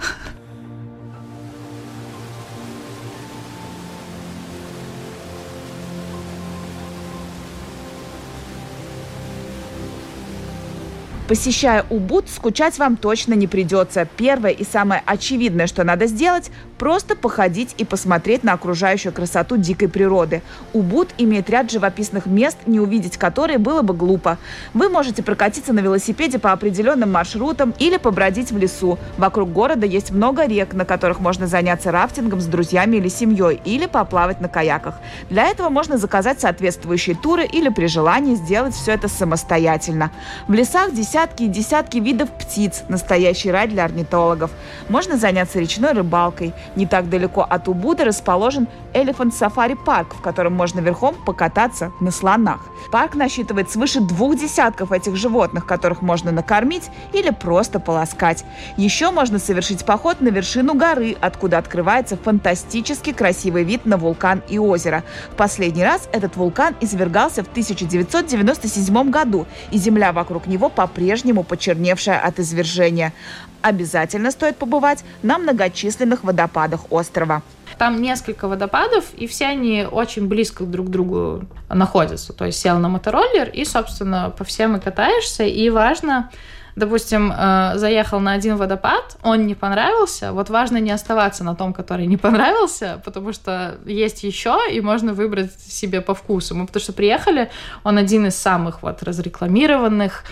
Посещая 11.27 11.85
Убуд, 11.89 12.29
скучать 12.29 12.79
вам 12.79 12.95
точно 12.95 13.33
не 13.33 13.47
придется. 13.47 14.07
Первое 14.15 14.51
и 14.51 14.63
самое 14.63 15.03
очевидное, 15.05 15.67
что 15.67 15.83
надо 15.83 16.07
сделать– 16.07 16.51
просто 16.77 17.15
походить 17.15 17.73
и 17.77 17.85
посмотреть 17.85 18.43
на 18.43 18.53
окружающую 18.53 19.11
красоту 19.11 19.57
дикой 19.57 19.89
природы. 19.89 20.41
Убуд 20.73 21.09
имеет 21.17 21.49
ряд 21.49 21.71
живописных 21.71 22.25
мест, 22.27 22.57
не 22.65 22.79
увидеть 22.79 23.17
которые 23.17 23.57
было 23.57 23.81
бы 23.81 23.93
глупо. 23.93 24.37
Вы 24.73 24.89
можете 24.89 25.23
прокатиться 25.23 25.73
на 25.73 25.79
велосипеде 25.79 26.39
по 26.39 26.51
определенным 26.51 27.11
маршрутам 27.11 27.73
или 27.79 27.97
побродить 27.97 28.51
в 28.51 28.57
лесу. 28.57 28.99
Вокруг 29.17 29.51
города 29.51 29.85
есть 29.85 30.11
много 30.11 30.45
рек, 30.45 30.73
на 30.73 30.85
которых 30.85 31.19
можно 31.19 31.47
заняться 31.47 31.91
рафтингом 31.91 32.41
с 32.41 32.45
друзьями 32.45 32.97
или 32.97 33.09
семьей, 33.09 33.59
или 33.65 33.87
поплавать 33.87 34.39
на 34.39 34.47
каяках. 34.47 34.95
Для 35.29 35.47
этого 35.47 35.69
можно 35.69 35.97
заказать 35.97 36.39
соответствующие 36.39 37.15
туры 37.15 37.45
или 37.45 37.69
при 37.69 37.87
желании 37.87 38.35
сделать 38.35 38.75
все 38.75 38.91
это 38.91 39.07
самостоятельно. 39.07 40.11
В 40.47 40.53
лесах 40.53 40.93
десятки 40.93 41.16
десятки 41.17 41.43
и 41.43 41.47
десятки 41.47 41.97
видов 41.97 42.29
птиц, 42.29 42.83
настоящий 42.89 43.49
рай 43.49 43.67
для 43.67 43.85
орнитологов. 43.85 44.51
Можно 44.87 45.17
заняться 45.17 45.59
речной 45.59 45.93
рыбалкой. 45.93 46.53
Не 46.75 46.85
так 46.85 47.09
далеко 47.09 47.41
от 47.41 47.67
Убуда 47.67 48.05
расположен 48.05 48.67
Elephant 48.93 49.31
Safari 49.31 49.75
Парк, 49.83 50.13
в 50.13 50.21
котором 50.21 50.53
можно 50.53 50.79
верхом 50.79 51.15
покататься 51.25 51.91
на 51.99 52.11
слонах. 52.11 52.67
Парк 52.91 53.15
насчитывает 53.15 53.71
свыше 53.71 53.99
двух 53.99 54.37
десятков 54.37 54.91
этих 54.91 55.15
животных, 55.15 55.65
которых 55.65 56.03
можно 56.03 56.31
накормить 56.31 56.91
или 57.13 57.31
просто 57.31 57.79
полоскать. 57.79 58.45
Еще 58.77 59.09
можно 59.09 59.39
совершить 59.39 59.85
поход 59.85 60.21
на 60.21 60.27
вершину 60.27 60.75
горы, 60.75 61.17
откуда 61.19 61.57
открывается 61.57 62.15
фантастически 62.15 63.11
красивый 63.11 63.63
вид 63.63 63.87
на 63.87 63.97
вулкан 63.97 64.43
и 64.47 64.59
озеро. 64.59 65.03
В 65.31 65.35
последний 65.35 65.83
раз 65.83 66.07
этот 66.11 66.35
вулкан 66.35 66.75
извергался 66.79 67.43
в 67.43 67.47
1997 67.47 69.09
году, 69.09 69.47
и 69.71 69.79
земля 69.79 70.11
вокруг 70.11 70.45
него 70.45 70.69
по-прежнему 70.69 71.06
почерневшая 71.43 72.19
от 72.19 72.39
извержения. 72.39 73.13
Обязательно 73.61 74.31
стоит 74.31 74.57
побывать 74.57 75.03
на 75.23 75.37
многочисленных 75.37 76.23
водопадах 76.23 76.91
острова. 76.91 77.41
Там 77.77 78.01
несколько 78.01 78.47
водопадов, 78.47 79.05
и 79.15 79.27
все 79.27 79.45
они 79.45 79.85
очень 79.89 80.27
близко 80.27 80.63
друг 80.63 80.87
к 80.87 80.89
другу 80.89 81.43
находятся. 81.69 82.33
То 82.33 82.45
есть 82.45 82.59
сел 82.59 82.79
на 82.79 82.89
мотороллер 82.89 83.49
и, 83.49 83.65
собственно, 83.65 84.33
по 84.35 84.43
всем 84.43 84.77
и 84.77 84.79
катаешься. 84.79 85.43
И 85.43 85.69
важно 85.69 86.31
допустим, 86.77 87.33
э, 87.35 87.73
заехал 87.75 88.19
на 88.19 88.33
один 88.33 88.55
водопад, 88.55 89.17
он 89.23 89.47
не 89.47 89.55
понравился, 89.55 90.31
вот 90.31 90.49
важно 90.49 90.77
не 90.77 90.91
оставаться 90.91 91.43
на 91.43 91.55
том, 91.55 91.73
который 91.73 92.05
не 92.05 92.17
понравился, 92.27 93.01
потому 93.03 93.33
что 93.33 93.77
есть 93.85 94.23
еще, 94.23 94.59
и 94.71 94.81
можно 94.81 95.13
выбрать 95.13 95.51
себе 95.59 96.01
по 96.01 96.13
вкусу. 96.13 96.55
Мы 96.55 96.67
потому 96.67 96.83
что 96.83 96.93
приехали, 96.93 97.49
он 97.83 97.97
один 97.97 98.27
из 98.27 98.35
самых 98.35 98.83
вот 98.83 99.03
разрекламированных, 99.03 100.23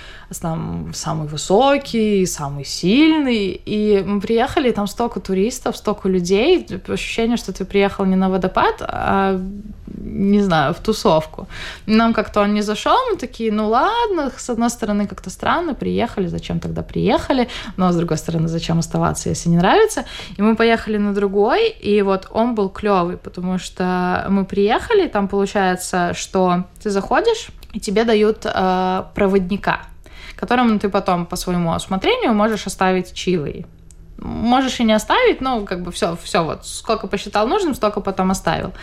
там 0.42 0.92
самый 0.94 1.28
высокий, 1.28 2.26
самый 2.26 2.66
сильный, 2.66 3.62
и 3.66 4.04
мы 4.06 4.22
приехали, 4.22 4.70
и 4.70 4.72
там 4.72 4.88
столько 4.88 5.20
туристов, 5.20 5.78
столько 5.78 6.10
людей, 6.10 6.68
ощущение, 6.88 7.38
что 7.38 7.54
ты 7.54 7.66
приехал 7.66 8.06
не 8.06 8.16
на 8.16 8.30
водопад, 8.30 8.82
а 8.82 9.42
не 9.98 10.42
знаю, 10.42 10.74
в 10.74 10.80
тусовку. 10.80 11.48
Нам 11.86 12.14
как-то 12.14 12.42
он 12.42 12.54
не 12.54 12.62
зашел, 12.62 12.98
мы 13.12 13.18
такие, 13.18 13.52
ну 13.52 13.70
ладно, 13.70 14.32
с 14.38 14.50
одной 14.50 14.70
стороны 14.70 15.08
как-то 15.08 15.30
странно, 15.30 15.74
приехали, 15.74 16.28
зачем 16.36 16.60
тогда 16.60 16.82
приехали, 16.82 17.48
но 17.78 17.92
с 17.92 17.96
другой 17.96 18.18
стороны, 18.18 18.48
зачем 18.48 18.80
оставаться, 18.80 19.30
если 19.30 19.50
не 19.50 19.58
нравится. 19.58 20.04
И 20.38 20.42
мы 20.42 20.56
поехали 20.56 20.98
на 20.98 21.14
другой, 21.14 21.70
и 21.70 22.02
вот 22.02 22.28
он 22.32 22.56
был 22.56 22.70
клевый, 22.70 23.18
потому 23.18 23.58
что 23.58 24.26
мы 24.30 24.46
приехали, 24.46 25.08
там 25.08 25.28
получается, 25.28 26.14
что 26.14 26.66
ты 26.84 26.90
заходишь, 26.90 27.50
и 27.74 27.80
тебе 27.80 28.04
дают 28.04 28.46
э, 28.46 29.04
проводника, 29.16 29.80
которому 30.36 30.80
ты 30.80 30.90
потом 30.90 31.26
по 31.26 31.36
своему 31.36 31.72
усмотрению 31.72 32.34
можешь 32.34 32.68
оставить 32.68 33.14
чилой 33.14 33.66
можешь 34.26 34.80
и 34.80 34.84
не 34.84 34.94
оставить, 34.94 35.42
но 35.42 35.62
как 35.66 35.82
бы 35.82 35.92
все, 35.92 36.18
все 36.24 36.44
вот, 36.44 36.66
сколько 36.66 37.08
посчитал 37.08 37.48
нужным, 37.48 37.76
столько 37.76 38.02
потом 38.02 38.32
оставил. 38.32 38.74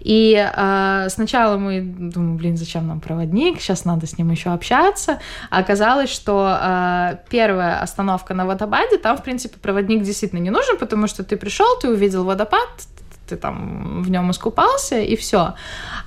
И 0.00 0.34
э, 0.34 1.06
сначала 1.08 1.56
мы 1.56 1.80
думаем, 1.80 2.36
блин, 2.36 2.56
зачем 2.56 2.86
нам 2.86 3.00
проводник, 3.00 3.60
сейчас 3.60 3.84
надо 3.84 4.06
с 4.06 4.18
ним 4.18 4.30
еще 4.30 4.50
общаться. 4.50 5.20
А 5.50 5.58
оказалось, 5.58 6.10
что 6.10 6.58
э, 6.60 7.16
первая 7.28 7.80
остановка 7.80 8.34
на 8.34 8.46
водопаде, 8.46 8.96
там, 8.96 9.16
в 9.16 9.22
принципе, 9.22 9.58
проводник 9.58 10.02
действительно 10.02 10.40
не 10.40 10.50
нужен, 10.50 10.78
потому 10.78 11.06
что 11.06 11.24
ты 11.24 11.36
пришел, 11.36 11.78
ты 11.80 11.88
увидел 11.88 12.24
водопад, 12.24 12.68
ты 13.30 13.36
там 13.36 14.02
в 14.02 14.10
нем 14.10 14.30
искупался, 14.30 15.00
и 15.00 15.16
все. 15.16 15.54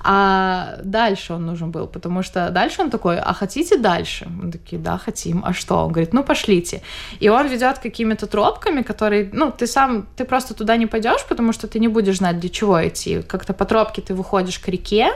А 0.04 0.76
дальше 0.84 1.34
он 1.34 1.46
нужен 1.46 1.72
был, 1.72 1.88
потому 1.88 2.24
что 2.24 2.50
дальше 2.50 2.82
он 2.82 2.90
такой, 2.90 3.20
а 3.20 3.34
хотите 3.34 3.78
дальше? 3.78 4.28
Мы 4.30 4.52
такие, 4.52 4.82
да, 4.82 4.98
хотим. 4.98 5.42
А 5.46 5.54
что? 5.54 5.86
Он 5.86 5.92
говорит, 5.92 6.14
ну 6.14 6.24
пошлите. 6.24 6.82
И 7.22 7.30
он 7.30 7.48
ведет 7.48 7.80
какими-то 7.80 8.28
тропками, 8.28 8.82
которые, 8.82 9.30
ну, 9.34 9.52
ты 9.52 9.68
сам, 9.68 10.06
ты 10.16 10.26
просто 10.26 10.54
туда 10.54 10.78
не 10.78 10.88
пойдешь, 10.88 11.26
потому 11.30 11.54
что 11.54 11.68
ты 11.68 11.80
не 11.80 11.88
будешь 11.88 12.18
знать, 12.18 12.40
для 12.40 12.50
чего 12.50 12.88
идти. 12.88 13.22
Как-то 13.22 13.54
по 13.54 13.66
тропке 13.66 14.02
ты 14.02 14.14
выходишь 14.14 14.60
к 14.60 14.68
реке, 14.68 15.12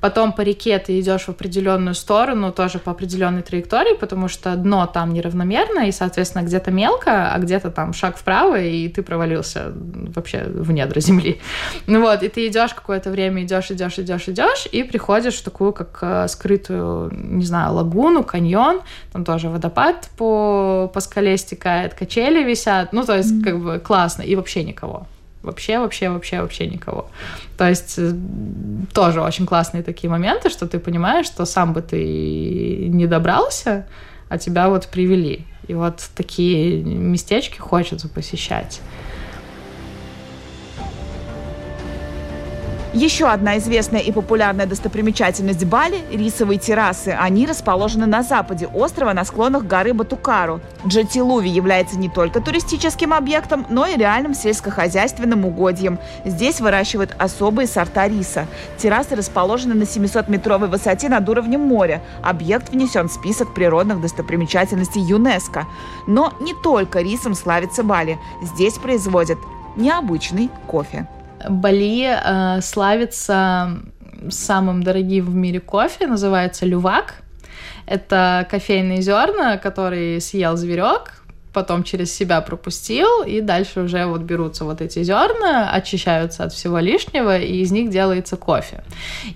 Потом 0.00 0.32
по 0.32 0.40
реке 0.40 0.78
ты 0.78 0.98
идешь 1.00 1.22
в 1.22 1.28
определенную 1.28 1.94
сторону, 1.94 2.52
тоже 2.52 2.78
по 2.78 2.90
определенной 2.90 3.42
траектории, 3.42 3.94
потому 3.96 4.28
что 4.28 4.56
дно 4.56 4.86
там 4.86 5.12
неравномерно, 5.12 5.88
и, 5.88 5.92
соответственно, 5.92 6.42
где-то 6.42 6.70
мелко, 6.70 7.32
а 7.32 7.38
где-то 7.38 7.70
там 7.70 7.92
шаг 7.92 8.16
вправо, 8.16 8.60
и 8.60 8.88
ты 8.88 9.02
провалился 9.02 9.72
вообще 9.74 10.44
в 10.46 10.72
недра 10.72 11.00
земли. 11.00 11.40
Ну 11.86 12.00
вот, 12.00 12.22
и 12.22 12.28
ты 12.28 12.48
идешь 12.48 12.74
какое-то 12.74 13.10
время, 13.10 13.44
идешь, 13.44 13.70
идешь, 13.70 13.98
идешь, 13.98 14.28
идешь, 14.28 14.66
и 14.72 14.82
приходишь 14.82 15.34
в 15.34 15.44
такую, 15.44 15.72
как 15.72 15.98
э, 16.02 16.28
скрытую, 16.28 17.10
не 17.12 17.44
знаю, 17.44 17.74
лагуну, 17.74 18.24
каньон, 18.24 18.80
там 19.12 19.24
тоже 19.24 19.48
водопад 19.48 20.10
по, 20.16 20.90
по 20.92 21.00
скале 21.00 21.36
стекает, 21.36 21.94
качели 21.94 22.42
висят, 22.42 22.92
ну, 22.92 23.04
то 23.04 23.16
есть, 23.16 23.42
как 23.44 23.58
бы 23.58 23.78
классно, 23.78 24.22
и 24.22 24.36
вообще 24.36 24.64
никого. 24.64 25.06
Вообще, 25.42 25.78
вообще, 25.80 26.08
вообще, 26.08 26.40
вообще 26.40 26.66
никого. 26.68 27.08
То 27.58 27.68
есть 27.68 27.94
э, 27.98 28.12
тоже 28.94 29.20
очень 29.20 29.44
классные 29.44 29.82
такие 29.82 30.08
моменты, 30.08 30.50
что 30.50 30.68
ты 30.68 30.78
понимаешь, 30.78 31.26
что 31.26 31.44
сам 31.44 31.72
бы 31.72 31.82
ты 31.82 32.86
не 32.88 33.06
добрался, 33.06 33.86
а 34.28 34.38
тебя 34.38 34.68
вот 34.68 34.86
привели. 34.86 35.44
И 35.66 35.74
вот 35.74 36.08
такие 36.14 36.82
местечки 36.82 37.58
хочется 37.58 38.08
посещать. 38.08 38.80
Еще 42.94 43.26
одна 43.26 43.56
известная 43.56 44.00
и 44.00 44.12
популярная 44.12 44.66
достопримечательность 44.66 45.64
Бали– 45.64 46.02
рисовые 46.12 46.58
террасы. 46.58 47.16
Они 47.18 47.46
расположены 47.46 48.04
на 48.04 48.22
западе 48.22 48.66
острова 48.66 49.14
на 49.14 49.24
склонах 49.24 49.64
горы 49.64 49.94
Батукару. 49.94 50.60
Джатилуви 50.86 51.48
является 51.48 51.98
не 51.98 52.10
только 52.10 52.42
туристическим 52.42 53.14
объектом, 53.14 53.64
но 53.70 53.86
и 53.86 53.96
реальным 53.96 54.34
сельскохозяйственным 54.34 55.46
угодьем. 55.46 55.98
Здесь 56.26 56.60
выращивают 56.60 57.16
особые 57.18 57.66
сорта 57.66 58.08
риса. 58.08 58.46
Террасы 58.76 59.16
расположены 59.16 59.72
на 59.72 59.84
700-метровой 59.84 60.68
высоте 60.68 61.08
над 61.08 61.26
уровнем 61.26 61.62
моря. 61.62 62.02
Объект 62.22 62.68
внесен 62.68 63.08
в 63.08 63.12
список 63.12 63.54
природных 63.54 64.02
достопримечательностей 64.02 65.00
ЮНЕСКО. 65.00 65.66
Но 66.06 66.34
не 66.40 66.52
только 66.62 67.00
рисом 67.00 67.34
славится 67.34 67.82
Бали. 67.84 68.18
Здесь 68.42 68.74
производят 68.74 69.38
необычный 69.76 70.50
кофе. 70.66 71.06
Бали 71.48 72.04
э, 72.06 72.60
славится 72.60 73.78
самым 74.30 74.82
дорогим 74.82 75.26
в 75.26 75.34
мире 75.34 75.60
кофе, 75.60 76.06
называется 76.06 76.66
лювак. 76.66 77.22
Это 77.86 78.46
кофейные 78.50 79.02
зерна, 79.02 79.58
которые 79.58 80.20
съел 80.20 80.56
зверек, 80.56 81.22
потом 81.52 81.82
через 81.82 82.14
себя 82.14 82.40
пропустил, 82.40 83.22
и 83.24 83.40
дальше 83.40 83.80
уже 83.80 84.06
вот 84.06 84.22
берутся 84.22 84.64
вот 84.64 84.80
эти 84.80 85.02
зерна, 85.02 85.70
очищаются 85.72 86.44
от 86.44 86.52
всего 86.52 86.78
лишнего, 86.78 87.38
и 87.38 87.60
из 87.60 87.72
них 87.72 87.90
делается 87.90 88.36
кофе. 88.36 88.84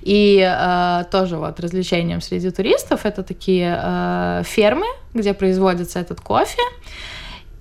И 0.03 0.41
э, 0.41 1.05
тоже 1.11 1.37
вот 1.37 1.61
развлечением 1.61 2.21
среди 2.21 2.51
туристов 2.51 3.05
это 3.05 3.23
такие 3.23 3.79
э, 3.83 4.43
фермы, 4.45 4.87
где 5.15 5.35
производится 5.35 5.99
этот 5.99 6.21
кофе. 6.21 6.63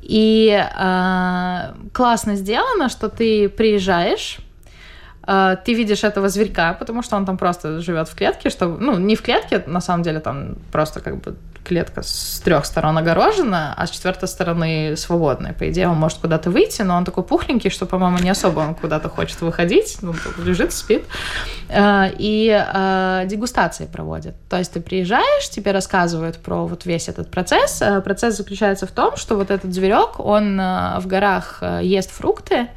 И 0.06 0.50
э, 0.52 1.74
классно 1.94 2.36
сделано, 2.36 2.90
что 2.90 3.10
ты 3.10 3.50
приезжаешь, 3.50 4.38
э, 5.28 5.58
ты 5.66 5.74
видишь 5.74 6.04
этого 6.04 6.30
зверька, 6.30 6.74
потому 6.74 7.02
что 7.02 7.16
он 7.16 7.26
там 7.26 7.38
просто 7.38 7.80
живет 7.82 8.08
в 8.08 8.16
клетке, 8.16 8.52
что, 8.52 8.68
ну, 8.68 9.00
не 9.00 9.16
в 9.16 9.24
клетке, 9.24 9.64
на 9.66 9.82
самом 9.82 10.04
деле 10.04 10.20
там 10.20 10.58
просто 10.72 11.00
как 11.00 11.18
бы 11.18 11.36
клетка 11.66 12.04
с 12.04 12.42
трех 12.44 12.66
сторон 12.66 12.98
огорожена, 12.98 13.74
а 13.76 13.88
с 13.88 13.90
четвертой 13.90 14.30
стороны 14.30 14.96
свободная. 14.96 15.54
По 15.54 15.70
идее, 15.70 15.90
он 15.90 15.98
может 15.98 16.20
куда-то 16.20 16.52
выйти, 16.52 16.84
но 16.84 16.96
он 16.96 17.06
такой 17.06 17.24
пухленький, 17.24 17.70
что, 17.70 17.86
по-моему, 17.86 18.20
не 18.20 18.30
особо 18.30 18.60
он 18.60 18.76
куда-то 18.76 19.10
хочет 19.10 19.42
выходить. 19.42 19.98
Ну, 20.02 20.14
лежит, 20.38 20.72
спит. 20.72 21.04
Э, 21.70 22.12
и 22.18 22.50
э, 22.50 23.24
дегустации 23.26 23.86
проводят. 23.86 24.36
То 24.50 24.58
есть 24.58 24.74
ты 24.74 24.82
приезжаешь, 24.82 25.50
тебе 25.50 25.72
рассказывают 25.72 26.38
про 26.38 26.66
вот 26.66 26.86
весь 26.86 27.10
этот 27.10 27.32
процесс. 27.32 27.82
Э, 27.82 28.02
процесс 28.02 28.38
заключается 28.38 28.86
в 28.86 28.92
том, 28.92 29.18
что 29.18 29.36
вот 29.36 29.52
этот 29.52 29.74
зверек, 29.74 30.20
он 30.20 30.58
в 30.58 31.04
горах 31.06 31.64
ест 31.82 32.12
фрукты, 32.12 32.68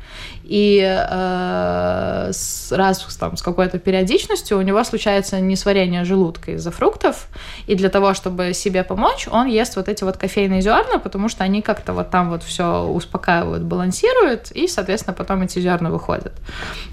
и 0.45 0.81
с, 0.81 2.73
раз 2.73 3.17
там, 3.21 3.37
с 3.37 3.43
какой-то 3.43 3.79
периодичностью 3.79 4.59
у 4.59 4.63
него 4.63 4.83
случается 4.85 5.41
несварение 5.41 6.05
желудка 6.05 6.53
из-за 6.53 6.71
фруктов, 6.71 7.29
и 7.67 7.75
для 7.75 7.91
того, 7.91 8.15
чтобы 8.15 8.55
себе 8.55 8.78
помочь, 8.85 9.29
он 9.31 9.47
ест 9.47 9.77
вот 9.77 9.89
эти 9.89 10.05
вот 10.05 10.17
кофейные 10.17 10.61
зерна, 10.61 10.99
потому 10.99 11.29
что 11.29 11.45
они 11.45 11.63
как-то 11.63 11.93
вот 11.93 12.11
там 12.11 12.31
вот 12.31 12.43
все 12.43 12.83
успокаивают, 12.83 13.63
балансируют, 13.63 14.51
и, 14.53 14.69
соответственно, 14.69 15.15
потом 15.15 15.43
эти 15.43 15.59
зерна 15.59 15.91
выходят. 15.91 16.33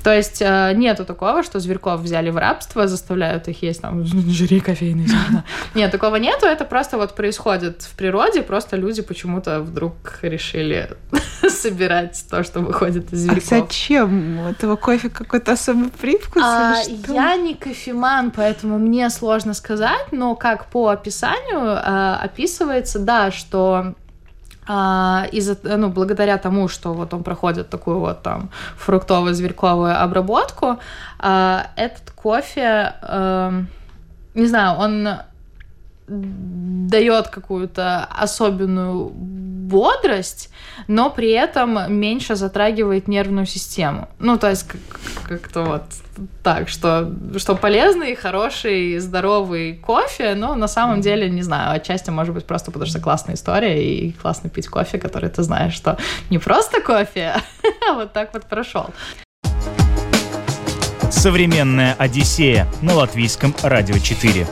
То 0.04 0.14
есть 0.14 0.42
э, 0.42 0.74
нету 0.76 1.06
такого, 1.06 1.44
что 1.44 1.60
зверьков 1.60 2.02
взяли 2.02 2.30
в 2.30 2.38
рабство, 2.38 2.88
заставляют 2.88 3.48
их 3.48 3.62
есть 3.64 3.82
там, 3.82 4.04
жри 4.06 4.60
кофейные 4.60 5.08
зерна. 5.08 5.44
Нет, 5.74 5.92
такого 5.92 6.16
нету, 6.18 6.46
это 6.46 6.66
просто 6.66 6.98
вот 6.98 7.16
происходит 7.16 7.82
в 7.84 7.96
природе, 7.96 8.42
просто 8.42 8.78
люди 8.78 9.02
почему-то 9.02 9.62
вдруг 9.62 10.20
решили 10.22 10.90
собирать 11.50 12.24
то, 12.30 12.44
что 12.44 12.60
выходит 12.60 13.14
из 13.14 13.20
зверьков. 13.20 13.50
Зачем? 13.50 14.40
У 14.40 14.50
этого 14.50 14.76
кофе 14.76 15.10
какой-то 15.10 15.54
особый 15.54 15.90
привкус? 15.90 16.42
А, 16.44 16.76
я 17.08 17.36
не 17.36 17.56
кофеман, 17.56 18.32
поэтому 18.32 18.78
мне 18.78 19.10
сложно 19.10 19.54
сказать, 19.54 20.12
но 20.12 20.36
как 20.36 20.68
по 20.68 20.90
описанию 20.90 21.75
э, 21.76 22.16
описывается, 22.24 23.00
да, 23.00 23.32
что 23.32 23.96
а, 24.68 25.28
из 25.32 25.58
ну, 25.64 25.90
благодаря 25.90 26.38
тому, 26.38 26.68
что 26.68 26.94
вот 26.94 27.14
он 27.14 27.24
проходит 27.24 27.70
такую 27.70 28.00
вот 28.00 28.24
там 28.24 28.50
фруктово-зверьковую 28.78 29.94
обработку, 29.96 30.80
а, 31.20 31.68
этот 31.76 32.12
кофе, 32.12 32.94
а, 33.02 33.64
не 34.34 34.48
знаю, 34.48 34.78
он 34.80 35.08
дает 36.08 37.30
какую-то 37.30 38.06
особенную 38.06 39.12
бодрость, 39.66 40.50
но 40.88 41.10
при 41.10 41.32
этом 41.32 41.94
меньше 41.94 42.36
затрагивает 42.36 43.08
нервную 43.08 43.46
систему. 43.46 44.08
Ну, 44.20 44.38
то 44.38 44.50
есть 44.50 44.68
как-то 45.28 45.64
вот 45.64 45.84
так, 46.44 46.70
что, 46.70 47.12
что 47.38 47.56
полезный, 47.56 48.16
хороший, 48.16 49.00
здоровый 49.00 49.76
кофе, 49.76 50.36
но 50.36 50.56
на 50.56 50.68
самом 50.68 51.02
деле, 51.02 51.30
не 51.30 51.42
знаю, 51.42 51.76
отчасти 51.76 52.10
может 52.10 52.34
быть 52.34 52.46
просто 52.46 52.72
потому 52.72 52.90
что 52.90 53.00
классная 53.00 53.36
история 53.36 53.84
и 53.84 54.12
классно 54.12 54.50
пить 54.50 54.68
кофе, 54.68 54.98
который 54.98 55.30
ты 55.30 55.44
знаешь, 55.44 55.74
что 55.74 55.98
не 56.30 56.38
просто 56.38 56.82
кофе, 56.82 57.36
а 57.90 57.94
вот 57.94 58.14
так 58.14 58.34
вот 58.34 58.44
прошел. 58.44 58.88
Современная 61.12 61.96
Одиссея 61.98 62.68
на 62.82 62.94
латвийском 62.94 63.56
радио 63.64 63.98
4. 63.98 64.46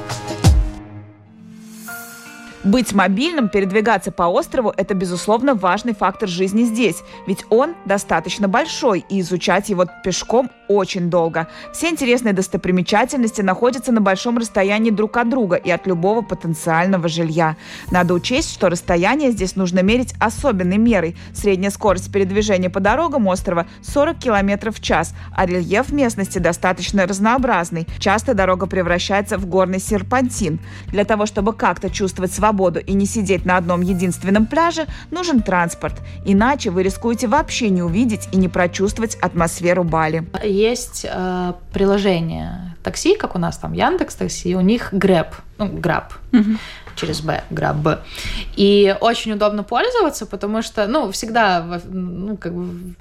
Быть 2.63 2.93
мобильным, 2.93 3.49
передвигаться 3.49 4.09
по 4.09 4.23
острову– 4.23 4.73
это, 4.77 4.93
безусловно, 4.93 5.53
важный 5.53 5.93
фактор 5.93 6.29
жизни 6.29 6.63
здесь, 6.63 7.03
ведь 7.27 7.45
он 7.49 7.75
достаточно 7.83 8.47
большой, 8.47 9.03
и 9.09 9.19
изучать 9.19 9.67
его 9.67 9.85
пешком 10.01 10.49
очень 10.69 11.09
долго. 11.09 11.49
Все 11.73 11.89
интересные 11.89 12.31
достопримечательности 12.31 13.41
находятся 13.41 13.91
на 13.91 13.99
большом 13.99 14.37
расстоянии 14.37 14.91
друг 14.91 15.17
от 15.17 15.29
друга 15.29 15.57
и 15.57 15.69
от 15.69 15.87
любого 15.87 16.21
потенциального 16.21 17.09
жилья. 17.09 17.57
Надо 17.91 18.13
учесть, 18.13 18.53
что 18.53 18.69
расстояние 18.69 19.31
здесь 19.31 19.57
нужно 19.57 19.81
мерить 19.81 20.13
особенной 20.21 20.77
мерой. 20.77 21.17
Средняя 21.33 21.69
скорость 21.69 22.13
передвижения 22.13 22.69
по 22.69 22.79
дорогам 22.79 23.27
острова 23.27 23.67
40 23.81 24.19
км 24.19 24.71
в 24.71 24.79
час, 24.79 25.13
а 25.35 25.45
рельеф 25.45 25.91
местности 25.91 26.39
достаточно 26.39 27.05
разнообразный. 27.05 27.87
Часто 27.99 28.33
дорога 28.33 28.67
превращается 28.67 29.37
в 29.37 29.47
горный 29.47 29.81
серпантин. 29.81 30.61
Для 30.87 31.03
того, 31.03 31.25
чтобы 31.25 31.51
как-то 31.51 31.89
чувствовать 31.89 32.31
свободу 32.31 32.52
свободу 32.53 32.79
и 32.79 32.93
не 32.93 33.05
сидеть 33.05 33.45
на 33.45 33.57
одном 33.57 33.81
единственном 33.81 34.45
пляже, 34.45 34.85
нужен 35.11 35.41
транспорт. 35.41 35.95
Иначе 36.25 36.69
вы 36.69 36.83
рискуете 36.83 37.27
вообще 37.27 37.69
не 37.69 37.81
увидеть 37.81 38.29
и 38.31 38.37
не 38.37 38.47
прочувствовать 38.47 39.15
атмосферу 39.21 39.83
Бали. 39.83 40.23
Есть 40.43 41.05
э, 41.09 41.53
приложение 41.73 42.75
такси, 42.83 43.15
как 43.15 43.35
у 43.35 43.39
нас 43.39 43.57
там 43.57 43.73
Яндекс 43.73 44.15
Такси, 44.15 44.55
у 44.55 44.61
них 44.61 44.93
Grab, 44.93 45.27
ну, 45.57 45.67
Grab. 45.67 46.05
Угу 46.31 46.57
через 46.95 47.21
Б, 47.21 47.43
Grab. 47.49 48.01
И 48.55 48.95
очень 49.01 49.31
удобно 49.31 49.63
пользоваться, 49.63 50.27
потому 50.27 50.61
что, 50.61 50.85
ну, 50.85 51.11
всегда, 51.11 51.81
ну, 51.85 52.37
как 52.37 52.53
бы 52.53 52.93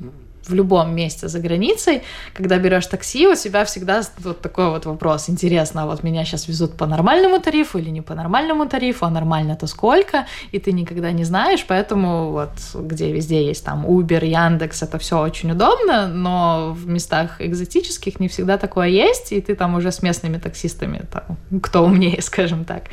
в 0.49 0.55
любом 0.55 0.95
месте 0.95 1.29
за 1.29 1.39
границей, 1.39 2.03
когда 2.35 2.59
берешь 2.59 2.87
такси, 2.87 3.27
у 3.27 3.35
тебя 3.35 3.65
всегда 3.65 4.03
вот 4.19 4.41
такой 4.41 4.71
вот 4.71 4.87
вопрос. 4.87 5.29
Интересно, 5.31 5.83
а 5.83 5.87
вот 5.87 6.03
меня 6.03 6.25
сейчас 6.25 6.49
везут 6.49 6.77
по 6.77 6.87
нормальному 6.87 7.41
тарифу 7.41 7.79
или 7.79 7.91
не 7.91 8.01
по 8.01 8.15
нормальному 8.15 8.67
тарифу, 8.67 9.07
а 9.07 9.11
нормально-то 9.11 9.67
сколько? 9.67 10.27
И 10.51 10.59
ты 10.59 10.73
никогда 10.73 11.13
не 11.13 11.25
знаешь, 11.25 11.65
поэтому 11.67 12.31
вот 12.31 12.51
где 12.75 13.13
везде 13.13 13.47
есть 13.47 13.65
там 13.65 13.87
Uber, 13.87 14.25
Яндекс, 14.25 14.83
это 14.83 14.99
все 14.99 15.21
очень 15.21 15.53
удобно, 15.53 16.09
но 16.09 16.73
в 16.73 16.87
местах 16.87 17.41
экзотических 17.41 18.21
не 18.21 18.29
всегда 18.29 18.59
такое 18.59 18.89
есть, 18.89 19.33
и 19.33 19.41
ты 19.41 19.55
там 19.55 19.75
уже 19.75 19.93
с 19.93 20.03
местными 20.03 20.39
таксистами, 20.39 21.03
там, 21.11 21.61
кто 21.61 21.85
умнее, 21.85 22.21
скажем 22.23 22.65
так. 22.65 22.85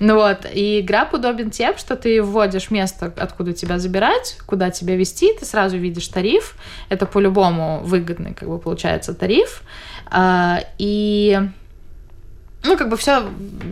Ну 0.00 0.16
вот, 0.16 0.46
и 0.52 0.84
Grab 0.86 1.14
удобен 1.14 1.50
тем, 1.50 1.76
что 1.76 1.96
ты 1.96 2.22
вводишь 2.22 2.70
место, 2.70 3.12
откуда 3.16 3.52
тебя 3.52 3.78
забирать, 3.78 4.38
куда 4.46 4.70
тебя 4.70 4.96
везти, 4.96 5.32
ты 5.38 5.44
сразу 5.44 5.76
видишь 5.76 6.08
тариф, 6.08 6.56
это 6.92 7.06
по-любому 7.06 7.80
выгодный, 7.84 8.34
как 8.34 8.48
бы, 8.48 8.58
получается, 8.58 9.14
тариф. 9.14 9.62
А, 10.10 10.60
и 10.78 11.40
ну, 12.64 12.76
как 12.76 12.88
бы 12.88 12.96
все, 12.96 13.24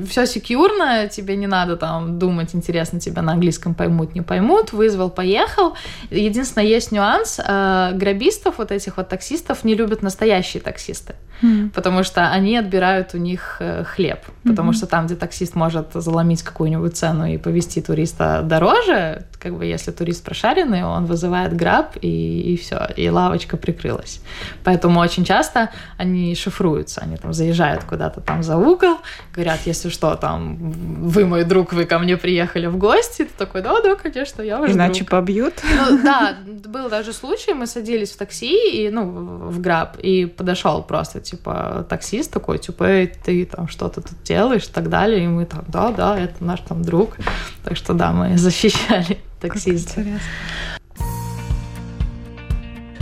все 0.08 0.26
секьюрно, 0.26 1.08
тебе 1.08 1.36
не 1.36 1.46
надо 1.46 1.76
там 1.76 2.18
думать, 2.18 2.54
интересно, 2.54 2.98
тебя 2.98 3.22
на 3.22 3.32
английском 3.32 3.74
поймут, 3.74 4.14
не 4.14 4.20
поймут, 4.20 4.72
вызвал, 4.72 5.10
поехал. 5.10 5.74
Единственное, 6.10 6.66
есть 6.66 6.90
нюанс, 6.90 7.38
э, 7.38 7.92
грабистов, 7.94 8.58
вот 8.58 8.72
этих 8.72 8.96
вот 8.96 9.08
таксистов, 9.08 9.64
не 9.64 9.74
любят 9.74 10.02
настоящие 10.02 10.60
таксисты, 10.60 11.14
mm. 11.42 11.70
потому 11.70 12.02
что 12.02 12.30
они 12.30 12.56
отбирают 12.56 13.14
у 13.14 13.18
них 13.18 13.58
э, 13.60 13.84
хлеб, 13.84 14.20
потому 14.42 14.72
mm-hmm. 14.72 14.74
что 14.74 14.86
там, 14.86 15.06
где 15.06 15.14
таксист 15.14 15.54
может 15.54 15.92
заломить 15.94 16.42
какую-нибудь 16.42 16.96
цену 16.96 17.26
и 17.26 17.38
повезти 17.38 17.80
туриста 17.80 18.42
дороже, 18.42 19.26
как 19.40 19.56
бы 19.56 19.64
если 19.64 19.90
турист 19.90 20.24
прошаренный, 20.24 20.84
он 20.84 21.06
вызывает 21.06 21.56
граб, 21.56 21.96
и, 22.00 22.52
и 22.52 22.56
все, 22.56 22.88
и 22.94 23.08
лавочка 23.08 23.56
прикрылась. 23.56 24.20
Поэтому 24.64 25.00
очень 25.00 25.24
часто 25.24 25.70
они 25.96 26.34
шифруются, 26.34 27.00
они 27.00 27.16
там 27.16 27.32
заезжают 27.32 27.84
куда-то 27.84 28.20
там 28.20 28.42
за 28.42 28.56
угол, 28.56 28.98
говорят, 29.34 29.60
если 29.64 29.88
что, 29.88 30.14
там, 30.16 30.72
вы 31.08 31.24
мой 31.24 31.44
друг, 31.44 31.72
вы 31.72 31.86
ко 31.86 31.98
мне 31.98 32.16
приехали 32.16 32.66
в 32.66 32.76
гости, 32.76 33.24
ты 33.24 33.30
такой, 33.36 33.62
да, 33.62 33.80
да, 33.80 33.94
конечно, 33.96 34.42
я 34.42 34.58
ваш 34.58 34.72
Иначе 34.72 35.00
друг. 35.00 35.10
побьют. 35.10 35.54
Ну, 35.88 36.02
да, 36.02 36.36
был 36.66 36.90
даже 36.90 37.12
случай, 37.12 37.54
мы 37.54 37.66
садились 37.66 38.10
в 38.10 38.18
такси, 38.18 38.84
и, 38.84 38.90
ну, 38.90 39.04
в 39.48 39.60
граб, 39.60 39.96
и 39.98 40.26
подошел 40.26 40.82
просто, 40.82 41.20
типа, 41.20 41.86
таксист 41.88 42.32
такой, 42.32 42.58
типа, 42.58 42.84
эй, 42.84 43.06
ты 43.06 43.46
там 43.46 43.68
что-то 43.68 44.02
тут 44.02 44.22
делаешь 44.22 44.64
и 44.64 44.72
так 44.72 44.90
далее, 44.90 45.24
и 45.24 45.28
мы 45.28 45.46
там, 45.46 45.64
да, 45.68 45.90
да, 45.90 46.18
это 46.18 46.44
наш 46.44 46.60
там 46.60 46.82
друг, 46.82 47.16
так 47.64 47.76
что 47.76 47.94
да, 47.94 48.12
мы 48.12 48.36
защищали 48.38 49.18
таксиста. 49.40 50.04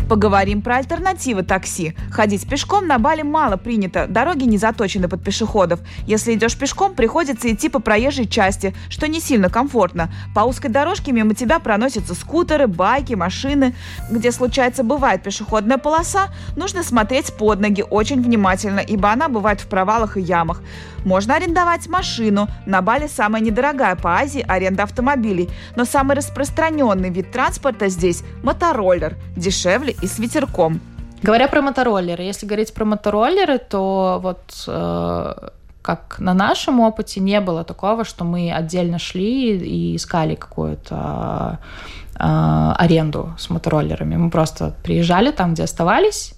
Поговорим 0.08 0.62
про 0.62 0.76
альтернативы 0.76 1.42
такси. 1.42 1.94
Ходить 2.10 2.48
пешком 2.48 2.86
на 2.86 2.98
Бали 2.98 3.20
мало 3.20 3.58
принято, 3.58 4.06
дороги 4.08 4.44
не 4.44 4.56
заточены 4.56 5.06
под 5.06 5.22
пешеходов. 5.22 5.80
Если 6.06 6.34
идешь 6.34 6.56
пешком, 6.56 6.94
приходится 6.94 7.52
идти 7.52 7.68
по 7.68 7.78
проезжей 7.78 8.26
части, 8.26 8.74
что 8.88 9.06
не 9.06 9.20
сильно 9.20 9.50
комфортно. 9.50 10.10
По 10.34 10.40
узкой 10.40 10.68
дорожке 10.68 11.12
мимо 11.12 11.34
тебя 11.34 11.58
проносятся 11.58 12.14
скутеры, 12.14 12.66
байки, 12.66 13.12
машины. 13.12 13.74
Где 14.10 14.32
случается 14.32 14.82
бывает 14.82 15.22
пешеходная 15.22 15.76
полоса, 15.76 16.28
нужно 16.56 16.82
смотреть 16.82 17.34
под 17.34 17.60
ноги 17.60 17.84
очень 17.88 18.22
внимательно, 18.22 18.80
ибо 18.80 19.12
она 19.12 19.28
бывает 19.28 19.60
в 19.60 19.66
провалах 19.66 20.16
и 20.16 20.22
ямах. 20.22 20.62
Можно 21.04 21.36
арендовать 21.36 21.86
машину. 21.86 22.48
На 22.66 22.82
Бали 22.82 23.06
самая 23.06 23.42
недорогая 23.42 23.94
по 23.94 24.16
Азии 24.16 24.44
аренда 24.46 24.82
автомобилей. 24.84 25.48
Но 25.76 25.84
самый 25.84 26.16
распространенный 26.16 27.10
вид 27.10 27.30
транспорта 27.30 27.88
здесь– 27.88 28.22
мотороллер. 28.42 29.16
Дешевле 29.36 29.94
и 30.02 30.06
с 30.06 30.18
ветерком. 30.18 30.80
Говоря 31.22 31.48
про 31.48 31.62
мотороллеры, 31.62 32.22
если 32.22 32.46
говорить 32.46 32.72
про 32.72 32.84
мотороллеры, 32.84 33.58
то 33.58 34.20
вот 34.22 34.64
э, 34.68 35.34
как 35.82 36.16
на 36.18 36.34
нашем 36.34 36.80
опыте 36.80 37.20
не 37.20 37.40
было 37.40 37.64
такого, 37.64 38.04
что 38.04 38.24
мы 38.24 38.52
отдельно 38.52 38.98
шли 38.98 39.58
и 39.58 39.96
искали 39.96 40.36
какую-то 40.36 41.58
э, 42.14 42.72
аренду 42.76 43.34
с 43.38 43.50
мотороллерами. 43.50 44.16
Мы 44.16 44.30
просто 44.30 44.74
приезжали 44.82 45.32
там, 45.32 45.54
где 45.54 45.64
оставались, 45.64 46.34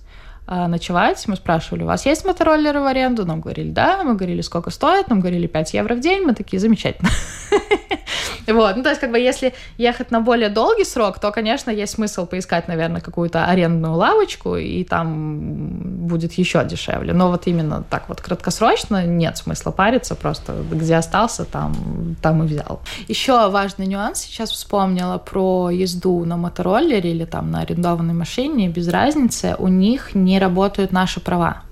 а, 0.52 0.66
ночевать. 0.66 1.28
Мы 1.28 1.36
спрашивали, 1.36 1.84
у 1.84 1.86
вас 1.86 2.06
есть 2.06 2.24
мотороллеры 2.24 2.80
в 2.80 2.86
аренду? 2.86 3.24
Нам 3.24 3.40
говорили, 3.40 3.70
да. 3.70 4.02
Мы 4.02 4.16
говорили, 4.16 4.40
сколько 4.40 4.70
стоит? 4.70 5.08
Нам 5.08 5.20
говорили, 5.20 5.46
5 5.46 5.74
евро 5.74 5.94
в 5.94 6.00
день. 6.00 6.24
Мы 6.24 6.34
такие, 6.34 6.58
замечательно. 6.58 7.08
Вот, 8.52 8.76
ну 8.76 8.82
то 8.82 8.90
есть 8.90 9.00
как 9.00 9.10
бы 9.10 9.18
если 9.18 9.54
ехать 9.78 10.10
на 10.10 10.20
более 10.20 10.48
долгий 10.48 10.84
срок, 10.84 11.18
то, 11.18 11.30
конечно, 11.30 11.70
есть 11.70 11.94
смысл 11.94 12.26
поискать, 12.26 12.68
наверное, 12.68 13.00
какую-то 13.00 13.44
арендную 13.44 13.94
лавочку, 13.94 14.56
и 14.56 14.84
там 14.84 16.06
будет 16.06 16.32
еще 16.34 16.64
дешевле. 16.64 17.12
Но 17.12 17.30
вот 17.30 17.46
именно 17.46 17.84
так 17.88 18.08
вот 18.08 18.20
краткосрочно 18.20 19.06
нет 19.06 19.36
смысла 19.36 19.70
париться, 19.70 20.14
просто 20.14 20.54
где 20.70 20.96
остался, 20.96 21.44
там, 21.44 22.16
там 22.22 22.42
и 22.42 22.46
взял. 22.46 22.80
Еще 23.08 23.48
важный 23.48 23.86
нюанс, 23.86 24.20
сейчас 24.20 24.50
вспомнила 24.50 25.18
про 25.18 25.70
езду 25.70 26.24
на 26.24 26.36
мотороллере 26.36 27.10
или 27.10 27.24
там 27.24 27.50
на 27.50 27.60
арендованной 27.60 28.14
машине, 28.14 28.68
без 28.68 28.88
разницы, 28.88 29.54
у 29.58 29.68
них 29.68 30.14
не 30.14 30.38
работают 30.38 30.92
наши 30.92 31.20
права 31.20 31.62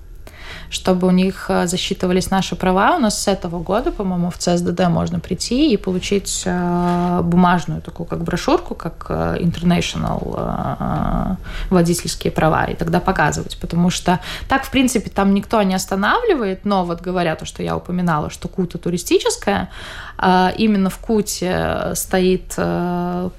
чтобы 0.69 1.07
у 1.07 1.11
них 1.11 1.45
э, 1.49 1.67
засчитывались 1.67 2.29
наши 2.29 2.55
права. 2.55 2.95
У 2.95 2.99
нас 2.99 3.21
с 3.21 3.27
этого 3.27 3.59
года, 3.59 3.91
по-моему, 3.91 4.29
в 4.29 4.37
ЦСДД 4.37 4.87
можно 4.87 5.19
прийти 5.19 5.73
и 5.73 5.77
получить 5.77 6.43
э, 6.45 7.21
бумажную 7.23 7.81
такую 7.81 8.05
как 8.07 8.23
брошюрку, 8.23 8.75
как 8.75 9.07
э, 9.09 9.37
International 9.39 11.37
водительские 11.69 12.31
права, 12.31 12.65
и 12.65 12.75
тогда 12.75 12.99
показывать, 12.99 13.57
потому 13.59 13.89
что 13.89 14.19
так, 14.47 14.63
в 14.63 14.71
принципе, 14.71 15.09
там 15.09 15.33
никто 15.33 15.61
не 15.63 15.73
останавливает, 15.73 16.65
но 16.65 16.85
вот 16.85 17.01
говоря 17.01 17.35
то, 17.35 17.45
что 17.45 17.63
я 17.63 17.75
упоминала, 17.75 18.29
что 18.29 18.47
Кута 18.47 18.77
туристическая, 18.77 19.69
именно 20.17 20.89
в 20.89 20.97
Куте 20.99 21.91
стоит 21.95 22.55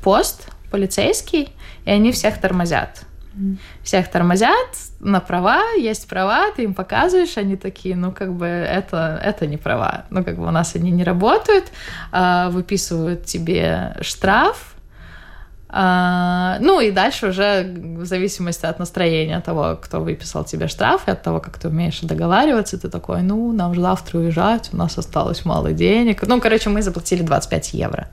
пост 0.03 0.49
полицейский, 0.71 1.53
и 1.85 1.90
они 1.90 2.12
всех 2.12 2.40
тормозят 2.40 3.05
Всех 3.83 4.11
тормозят 4.11 4.69
на 4.99 5.21
права, 5.21 5.62
есть 5.79 6.09
права, 6.09 6.51
ты 6.55 6.64
им 6.64 6.75
показываешь, 6.75 7.37
они 7.37 7.57
такие, 7.57 7.97
ну, 7.97 8.12
как 8.12 8.35
бы, 8.35 8.47
это, 8.47 9.21
это 9.23 9.47
не 9.47 9.57
права. 9.57 10.05
Ну, 10.11 10.25
как 10.25 10.37
бы 10.37 10.47
у 10.47 10.51
нас 10.51 10.75
они 10.75 10.90
не 10.90 11.05
работают, 11.05 11.66
а, 12.12 12.51
выписывают 12.51 13.25
тебе 13.25 13.97
штраф, 14.01 14.75
а, 15.73 16.59
ну 16.61 16.81
и 16.81 16.90
дальше 16.90 17.29
уже 17.29 17.62
в 17.62 18.05
зависимости 18.05 18.66
от 18.66 18.81
настроения 18.81 19.40
того, 19.40 19.79
кто 19.81 20.01
выписал 20.01 20.45
тебе 20.45 20.66
штраф, 20.66 21.07
и 21.07 21.12
от 21.12 21.23
того, 21.23 21.38
как 21.38 21.59
ты 21.59 21.69
умеешь 21.69 22.01
договариваться, 22.01 22.77
ты 22.77 22.88
такой, 22.88 23.23
ну, 23.23 23.53
нам 23.53 23.75
же 23.75 23.81
завтра 23.81 24.19
уезжать, 24.19 24.71
у 24.73 24.77
нас 24.77 24.99
осталось 24.99 25.45
мало 25.45 25.73
денег. 25.73 26.27
Ну, 26.27 26.40
короче, 26.40 26.71
мы 26.71 26.83
заплатили 26.83 27.23
25 27.23 27.75
евро. 27.75 28.09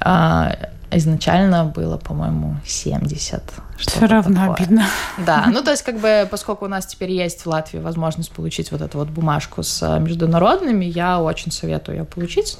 А, 0.00 0.56
изначально 0.92 1.64
было, 1.64 1.96
по-моему, 1.96 2.56
70. 2.66 3.42
Все 3.78 4.06
равно 4.06 4.40
такое. 4.40 4.54
обидно. 4.54 4.86
Да, 5.18 5.46
ну 5.46 5.62
то 5.62 5.70
есть 5.70 5.82
как 5.82 5.98
бы, 5.98 6.28
поскольку 6.30 6.66
у 6.66 6.68
нас 6.68 6.86
теперь 6.86 7.10
есть 7.10 7.42
в 7.42 7.46
Латвии 7.46 7.78
возможность 7.78 8.30
получить 8.32 8.70
вот 8.72 8.80
эту 8.82 8.98
вот 8.98 9.08
бумажку 9.08 9.62
с 9.62 9.82
э, 9.82 10.00
международными, 10.00 10.84
я 10.84 11.20
очень 11.20 11.52
советую 11.52 11.98
ее 11.98 12.04
получить. 12.04 12.58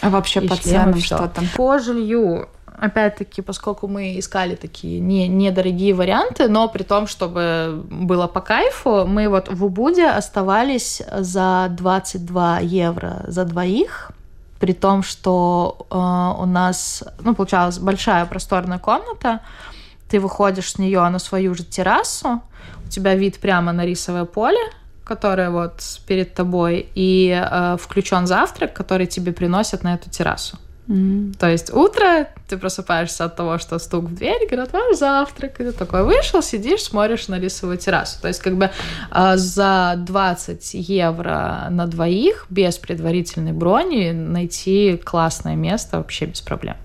А 0.00 0.10
вообще 0.10 0.40
по 0.40 0.56
ценам 0.56 0.98
что 0.98 1.28
там? 1.28 1.46
По 1.56 1.78
жилью 1.78 2.48
опять-таки, 2.82 3.42
поскольку 3.42 3.86
мы 3.86 4.18
искали 4.18 4.56
такие 4.56 4.98
не, 4.98 5.28
недорогие 5.28 5.94
варианты, 5.94 6.48
но 6.48 6.68
при 6.68 6.82
том, 6.82 7.06
чтобы 7.06 7.84
было 7.88 8.26
по 8.26 8.40
кайфу, 8.40 9.06
мы 9.06 9.28
вот 9.28 9.48
в 9.52 9.64
Убуде 9.64 10.06
оставались 10.06 11.02
за 11.12 11.68
22 11.70 12.58
евро 12.60 13.24
за 13.26 13.44
двоих, 13.44 14.10
при 14.62 14.74
том, 14.74 15.02
что 15.02 15.86
э, 15.90 16.42
у 16.42 16.46
нас, 16.46 17.02
ну, 17.24 17.34
получалась 17.34 17.78
большая 17.78 18.26
просторная 18.26 18.78
комната, 18.78 19.40
ты 20.08 20.20
выходишь 20.20 20.70
с 20.70 20.78
нее 20.78 21.08
на 21.08 21.18
свою 21.18 21.54
же 21.54 21.64
террасу, 21.64 22.40
у 22.86 22.88
тебя 22.88 23.16
вид 23.16 23.40
прямо 23.40 23.72
на 23.72 23.84
рисовое 23.84 24.24
поле, 24.24 24.60
которое 25.02 25.50
вот 25.50 25.82
перед 26.06 26.34
тобой, 26.34 26.86
и 26.94 27.30
э, 27.32 27.76
включен 27.76 28.28
завтрак, 28.28 28.72
который 28.72 29.08
тебе 29.08 29.32
приносят 29.32 29.82
на 29.82 29.94
эту 29.94 30.10
террасу. 30.10 30.56
Mm-hmm. 30.88 31.36
То 31.38 31.48
есть 31.48 31.72
утро 31.72 32.28
ты 32.48 32.58
просыпаешься 32.58 33.24
от 33.24 33.36
того, 33.36 33.58
что 33.58 33.78
стук 33.78 34.06
в 34.06 34.14
дверь, 34.14 34.46
говорят, 34.46 34.72
ваш 34.72 34.96
завтрак, 34.96 35.60
и 35.60 35.64
ты 35.64 35.72
такой 35.72 36.02
вышел, 36.04 36.42
сидишь, 36.42 36.82
смотришь 36.82 37.28
на 37.28 37.38
рисовую 37.38 37.78
террасу. 37.78 38.20
То 38.20 38.28
есть 38.28 38.40
как 38.40 38.56
бы 38.56 38.70
э, 39.10 39.36
за 39.36 39.94
20 39.98 40.74
евро 40.74 41.68
на 41.70 41.86
двоих 41.86 42.46
без 42.50 42.78
предварительной 42.78 43.52
брони 43.52 44.10
найти 44.10 44.96
классное 44.96 45.54
место 45.54 45.98
вообще 45.98 46.26
без 46.26 46.40
проблем. 46.40 46.76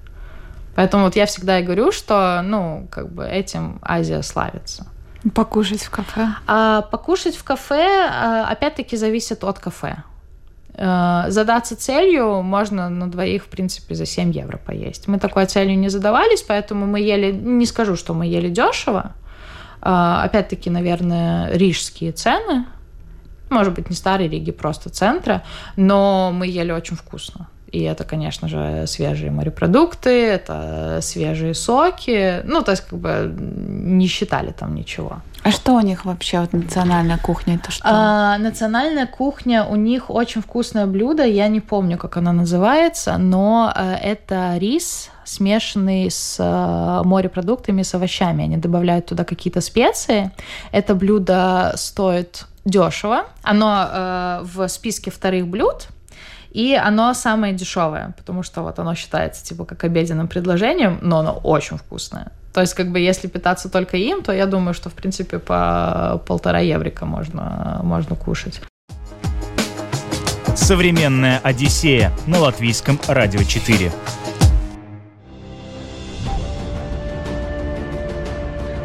Поэтому 0.75 1.05
вот 1.05 1.15
я 1.15 1.25
всегда 1.25 1.59
и 1.59 1.63
говорю, 1.63 1.91
что, 1.91 2.41
ну, 2.43 2.87
как 2.91 3.11
бы 3.11 3.27
этим 3.27 3.79
Азия 3.81 4.21
славится. 4.21 4.85
Покушать 5.33 5.81
в 5.81 5.89
кафе? 5.89 6.27
А, 6.45 6.83
покушать 6.83 7.35
в 7.35 7.43
кафе, 7.43 8.07
а, 8.07 8.47
опять-таки, 8.47 8.95
зависит 8.95 9.43
от 9.43 9.57
кафе. 9.57 10.03
Э, 10.77 11.25
задаться 11.29 11.75
целью 11.75 12.43
можно 12.43 12.89
на 12.89 13.09
двоих, 13.09 13.43
в 13.43 13.47
принципе, 13.47 13.95
за 13.95 14.05
7 14.05 14.31
евро 14.31 14.57
поесть. 14.57 15.07
Мы 15.07 15.17
такой 15.17 15.45
целью 15.47 15.77
не 15.77 15.89
задавались, 15.89 16.43
поэтому 16.43 16.85
мы 16.85 16.99
ели, 17.01 17.31
не 17.31 17.65
скажу, 17.65 17.95
что 17.95 18.13
мы 18.13 18.27
ели 18.27 18.49
дешево. 18.49 19.13
Э, 19.81 20.21
опять-таки, 20.23 20.69
наверное, 20.69 21.51
рижские 21.51 22.11
цены. 22.11 22.65
Может 23.49 23.73
быть, 23.73 23.89
не 23.89 23.95
старые 23.95 24.29
Риги, 24.29 24.51
просто 24.51 24.89
центра, 24.89 25.43
но 25.77 26.31
мы 26.33 26.47
ели 26.47 26.71
очень 26.71 26.95
вкусно. 26.95 27.47
И 27.71 27.83
это, 27.83 28.03
конечно 28.03 28.47
же, 28.47 28.85
свежие 28.87 29.29
морепродукты, 29.31 30.09
это 30.09 30.99
свежие 31.01 31.53
соки. 31.53 32.41
Ну, 32.45 32.61
то 32.61 32.71
есть, 32.71 32.83
как 32.83 32.99
бы 32.99 33.35
не 33.37 34.07
считали 34.07 34.51
там 34.51 34.73
ничего. 34.75 35.17
А 35.43 35.51
что 35.51 35.73
у 35.73 35.79
них 35.81 36.05
вообще, 36.05 36.39
вот 36.39 36.53
национальная 36.53 37.17
кухня, 37.17 37.55
это 37.55 37.71
что? 37.71 37.83
А, 37.85 38.37
национальная 38.37 39.07
кухня, 39.07 39.65
у 39.65 39.75
них 39.75 40.09
очень 40.09 40.41
вкусное 40.41 40.85
блюдо, 40.85 41.23
я 41.23 41.47
не 41.47 41.61
помню, 41.61 41.97
как 41.97 42.17
оно 42.17 42.31
называется, 42.31 43.17
но 43.17 43.71
а, 43.73 43.95
это 43.95 44.57
рис, 44.57 45.09
смешанный 45.23 46.09
с 46.09 46.37
а, 46.39 47.03
морепродуктами, 47.03 47.83
с 47.83 47.93
овощами. 47.93 48.43
Они 48.43 48.57
добавляют 48.57 49.05
туда 49.07 49.23
какие-то 49.23 49.61
специи. 49.61 50.31
Это 50.71 50.95
блюдо 50.95 51.73
стоит 51.75 52.45
дешево. 52.65 53.25
Оно 53.43 53.67
а, 53.69 54.41
в 54.43 54.67
списке 54.67 55.11
вторых 55.11 55.47
блюд, 55.47 55.87
и 56.57 56.73
оно 56.73 57.13
самое 57.13 57.53
дешевое, 57.53 58.15
потому 58.17 58.41
что 58.41 58.63
вот 58.63 58.79
оно 58.79 58.95
считается 58.95 59.45
типа 59.45 59.63
как 59.63 59.83
обеденным 59.83 60.27
предложением, 60.27 60.97
но 61.03 61.19
оно 61.19 61.33
очень 61.43 61.77
вкусное. 61.77 62.31
То 62.51 62.61
есть, 62.61 62.73
как 62.73 62.91
бы, 62.91 62.99
если 62.99 63.27
питаться 63.27 63.69
только 63.69 63.97
им, 63.97 64.23
то 64.23 64.31
я 64.31 64.47
думаю, 64.47 64.73
что, 64.73 64.89
в 64.89 64.93
принципе, 64.93 65.37
по 65.37 66.19
полтора 66.25 66.59
еврика 66.61 67.05
можно, 67.05 67.79
можно 67.83 68.15
кушать. 68.15 68.61
Современная 70.55 71.39
Одиссея 71.43 72.11
на 72.25 72.39
латвийском 72.39 72.99
радио 73.07 73.43
4. 73.43 73.91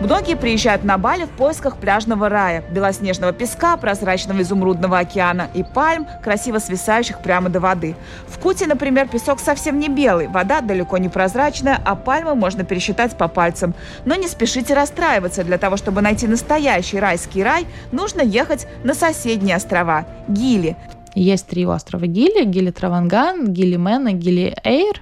Многие 0.02 0.34
приезжают 0.34 0.82
на 0.82 0.98
Бали 0.98 1.26
в 1.26 1.30
поисках 1.30 1.76
пляжного 1.76 2.28
рая, 2.28 2.64
белоснежного 2.72 3.32
песка, 3.32 3.76
прозрачного 3.76 4.42
изумрудного 4.42 4.98
океана 4.98 5.48
и 5.54 5.62
пальм, 5.62 6.08
красиво 6.24 6.58
свисающих 6.58 7.20
прямо 7.20 7.48
до 7.50 7.60
воды. 7.60 7.94
В 8.26 8.40
Куте, 8.40 8.66
например, 8.66 9.06
песок 9.06 9.38
совсем 9.38 9.78
не 9.78 9.88
белый, 9.88 10.26
вода 10.26 10.60
далеко 10.60 10.98
не 10.98 11.08
прозрачная, 11.08 11.80
а 11.84 11.94
пальмы 11.94 12.34
можно 12.34 12.64
пересчитать 12.64 13.16
по 13.16 13.28
пальцам. 13.28 13.76
Но 14.04 14.16
не 14.16 14.26
спешите 14.26 14.74
расстраиваться. 14.74 15.44
Для 15.44 15.56
того, 15.56 15.76
чтобы 15.76 16.00
найти 16.00 16.26
настоящий 16.26 16.98
райский 16.98 17.44
рай, 17.44 17.64
нужно 17.92 18.22
ехать 18.22 18.66
на 18.82 18.94
соседние 18.94 19.54
острова– 19.54 20.04
Гили. 20.26 20.76
Есть 21.14 21.46
три 21.46 21.64
острова 21.64 22.06
Гили– 22.06 22.42
Гили 22.44 22.72
Траванган, 22.72 23.52
Гили 23.52 23.76
Мена, 23.76 24.10
Гили 24.10 24.56
Эйр. 24.64 25.00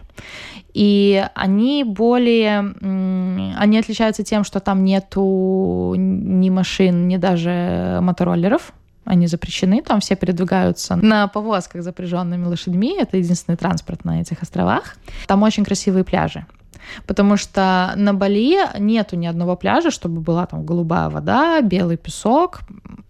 И 0.73 1.25
они 1.35 1.85
более, 1.85 2.59
они 3.59 3.79
отличаются 3.79 4.23
тем, 4.23 4.45
что 4.45 4.61
там 4.61 4.85
нету 4.85 5.95
ни 5.97 6.51
машин, 6.51 7.09
ни 7.09 7.17
даже 7.17 7.99
мотороллеров, 8.03 8.73
они 9.05 9.27
запрещены, 9.27 9.83
там 9.83 10.01
все 10.01 10.15
передвигаются 10.15 10.97
на 10.97 11.27
повозках, 11.27 11.83
запряженными 11.83 12.45
лошадьми, 12.45 12.97
это 12.99 13.17
единственный 13.17 13.57
транспорт 13.57 14.05
на 14.05 14.21
этих 14.21 14.43
островах. 14.43 14.97
Там 15.27 15.43
очень 15.43 15.65
красивые 15.65 16.05
пляжи. 16.05 16.47
Потому 17.07 17.37
что 17.37 17.93
на 17.97 18.15
Бали 18.15 18.59
нету 18.79 19.17
ни 19.17 19.27
одного 19.27 19.57
пляжа, 19.57 19.91
чтобы 19.91 20.21
была 20.21 20.47
там 20.47 20.65
голубая 20.65 21.09
вода, 21.09 21.61
белый 21.61 21.97
песок. 21.97 22.61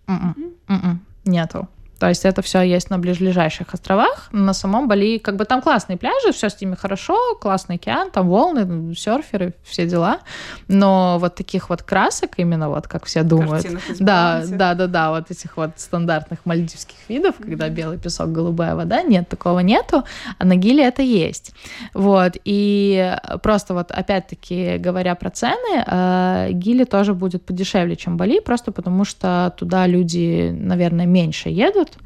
Mm-mm. 0.06 0.96
Нету. 1.24 1.68
То 2.00 2.08
есть 2.08 2.24
это 2.24 2.40
все 2.40 2.62
есть 2.62 2.88
на 2.88 2.98
ближайших 2.98 3.74
островах. 3.74 4.30
На 4.32 4.54
самом 4.54 4.88
Бали 4.88 5.18
как 5.18 5.36
бы 5.36 5.44
там 5.44 5.60
классные 5.60 5.98
пляжи, 5.98 6.32
все 6.32 6.48
с 6.48 6.58
ними 6.58 6.74
хорошо, 6.74 7.34
классный 7.38 7.76
океан, 7.76 8.10
там 8.10 8.26
волны, 8.28 8.94
серферы, 8.94 9.52
все 9.62 9.86
дела. 9.86 10.20
Но 10.66 11.18
вот 11.20 11.34
таких 11.34 11.68
вот 11.68 11.82
красок 11.82 12.38
именно 12.38 12.70
вот, 12.70 12.88
как 12.88 13.04
все 13.04 13.22
думают. 13.22 13.66
Да, 13.98 14.42
да, 14.48 14.74
да, 14.74 14.86
да, 14.86 15.10
вот 15.10 15.30
этих 15.30 15.58
вот 15.58 15.72
стандартных 15.76 16.46
мальдивских 16.46 16.96
видов, 17.08 17.34
когда 17.36 17.68
белый 17.68 17.98
песок, 17.98 18.32
голубая 18.32 18.74
вода, 18.74 19.02
нет, 19.02 19.28
такого 19.28 19.58
нету, 19.58 20.04
а 20.38 20.44
на 20.46 20.56
Гиле 20.56 20.84
это 20.84 21.02
есть. 21.02 21.52
Вот, 21.92 22.32
и 22.44 23.14
просто 23.42 23.74
вот 23.74 23.90
опять-таки 23.90 24.78
говоря 24.78 25.14
про 25.14 25.28
цены, 25.28 25.84
э, 25.86 26.48
Гиле 26.52 26.86
тоже 26.86 27.12
будет 27.12 27.44
подешевле, 27.44 27.94
чем 27.94 28.16
Бали, 28.16 28.40
просто 28.40 28.72
потому 28.72 29.04
что 29.04 29.52
туда 29.58 29.86
люди, 29.86 30.50
наверное, 30.58 31.04
меньше 31.04 31.50
едут, 31.50 31.89
едут. 31.90 32.02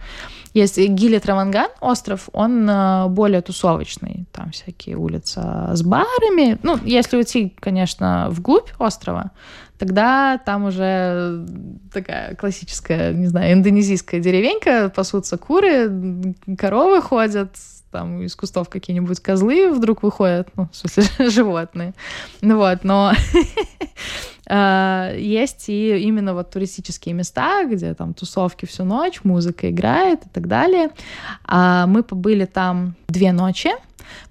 Есть 0.53 0.79
Гили 0.79 1.19
Траванган, 1.19 1.69
остров, 1.81 2.29
он 2.33 2.69
э, 2.69 3.09
более 3.09 3.43
тусовочный. 3.43 4.27
Там 4.31 4.53
всякие 4.53 4.97
улицы 4.97 5.41
с 5.73 5.83
барами. 5.83 6.59
Ну, 6.63 6.79
если 6.85 7.17
уйти, 7.17 7.55
конечно, 7.59 8.29
вглубь 8.31 8.69
острова, 8.79 9.33
тогда 9.79 10.39
там 10.39 10.67
уже 10.67 11.45
такая 11.93 12.37
классическая, 12.37 13.13
не 13.13 13.27
знаю, 13.27 13.53
индонезийская 13.55 14.21
деревенька, 14.21 14.93
пасутся 14.95 15.39
куры, 15.39 16.35
коровы 16.57 17.03
ходят, 17.03 17.57
там 17.95 18.23
из 18.23 18.35
кустов 18.35 18.69
какие-нибудь 18.69 19.21
козлы 19.21 19.73
вдруг 19.73 20.03
выходят, 20.03 20.49
ну, 20.57 20.69
в 20.73 20.77
смысле, 20.77 21.05
животные. 21.31 21.95
Ну 22.41 22.57
вот, 22.57 22.83
но 22.83 23.13
а, 24.49 25.15
есть 25.17 25.69
и 25.69 25.99
именно 25.99 26.35
вот 26.35 26.51
туристические 26.51 27.15
места, 27.15 27.65
где 27.65 27.95
там 27.95 28.13
тусовки 28.13 28.67
всю 28.67 28.83
ночь, 28.83 29.21
музыка 29.23 29.71
играет 29.71 30.27
и 30.27 30.29
так 30.29 30.49
далее. 30.49 30.89
А 31.45 31.87
мы 31.87 32.03
побыли 32.03 32.47
там 32.47 32.97
две 33.07 33.31
ночи, 33.31 33.71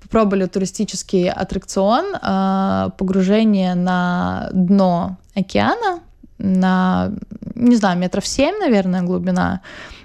попробовали 0.02 0.45
туристический 0.47 1.30
аттракцион 1.30 2.17
а, 2.21 2.89
погружение 2.97 3.76
на 3.76 4.49
дно 4.52 5.17
океана 5.36 6.02
на, 6.38 7.13
не 7.55 7.75
знаю, 7.75 7.97
метров 7.97 8.25
семь, 8.25 8.57
наверное, 8.59 9.01
глубина 9.01 9.61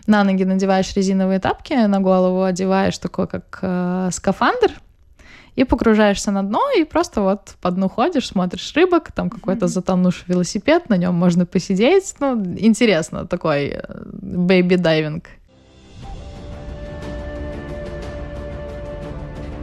на 0.07 0.25
ноги 0.25 0.45
надеваешь 0.45 0.95
резиновые 0.95 1.39
тапки, 1.39 1.75
на 1.75 2.01
голову 2.01 2.43
одеваешь 2.43 2.99
такой, 2.99 3.27
как 3.27 3.59
э, 3.63 4.09
скафандр, 4.13 4.73
и 5.59 5.65
погружаешься 5.65 6.31
на 6.31 6.43
дно, 6.43 6.63
и 6.79 6.85
просто 6.85 7.21
вот 7.21 7.57
по 7.61 7.71
дну 7.71 7.89
ходишь, 7.89 8.29
смотришь 8.29 8.73
рыбок, 8.75 9.11
там 9.13 9.29
какой-то 9.29 9.67
затонувший 9.67 10.25
велосипед, 10.29 10.89
на 10.89 10.97
нем 10.97 11.15
можно 11.15 11.47
посидеть. 11.47 12.15
Ну, 12.21 12.41
интересно, 12.57 13.27
такой 13.27 13.81
baby-дайвинг. 14.23 15.25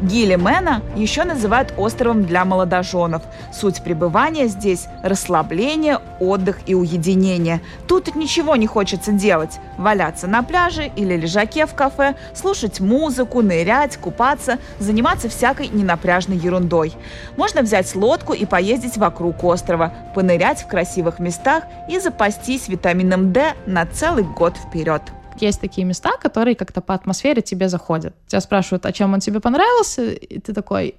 Гили-Мено 0.05 0.83
еще 0.95 1.23
называют 1.23 1.73
островом 1.77 2.25
для 2.25 2.45
молодоженов. 2.45 3.23
Суть 3.51 3.81
пребывания 3.81 4.47
здесь– 4.47 4.85
расслабление, 5.03 5.99
отдых 6.19 6.59
и 6.67 6.75
уединение. 6.75 7.61
Тут 7.87 8.15
ничего 8.15 8.55
не 8.55 8.67
хочется 8.67 9.11
делать. 9.11 9.59
Валяться 9.77 10.27
на 10.27 10.43
пляже 10.43 10.91
или 10.95 11.15
лежаке 11.15 11.65
в 11.65 11.73
кафе, 11.73 12.15
слушать 12.35 12.79
музыку, 12.79 13.41
нырять, 13.41 13.97
купаться, 13.97 14.59
заниматься 14.77 15.27
всякой 15.27 15.69
ненапряжной 15.69 16.37
ерундой. 16.37 16.93
Можно 17.35 17.63
взять 17.63 17.95
лодку 17.95 18.33
и 18.33 18.45
поездить 18.45 18.97
вокруг 18.97 19.43
острова, 19.43 19.91
понырять 20.13 20.61
в 20.61 20.67
красивых 20.67 21.17
местах 21.17 21.63
и 21.89 21.99
запастись 21.99 22.67
витамином 22.67 23.33
D 23.33 23.53
на 23.65 23.87
целый 23.87 24.23
год 24.23 24.55
вперед 24.55 25.01
есть 25.41 25.61
такие 25.61 25.85
места, 25.85 26.11
которые 26.21 26.55
как-то 26.55 26.81
по 26.81 26.93
атмосфере 26.93 27.41
тебе 27.41 27.69
заходят. 27.69 28.13
Тебя 28.27 28.41
спрашивают, 28.41 28.85
а 28.85 28.91
чем 28.91 29.13
он 29.13 29.19
тебе 29.19 29.39
понравился, 29.39 30.11
и 30.11 30.39
ты 30.39 30.53
такой 30.53 30.95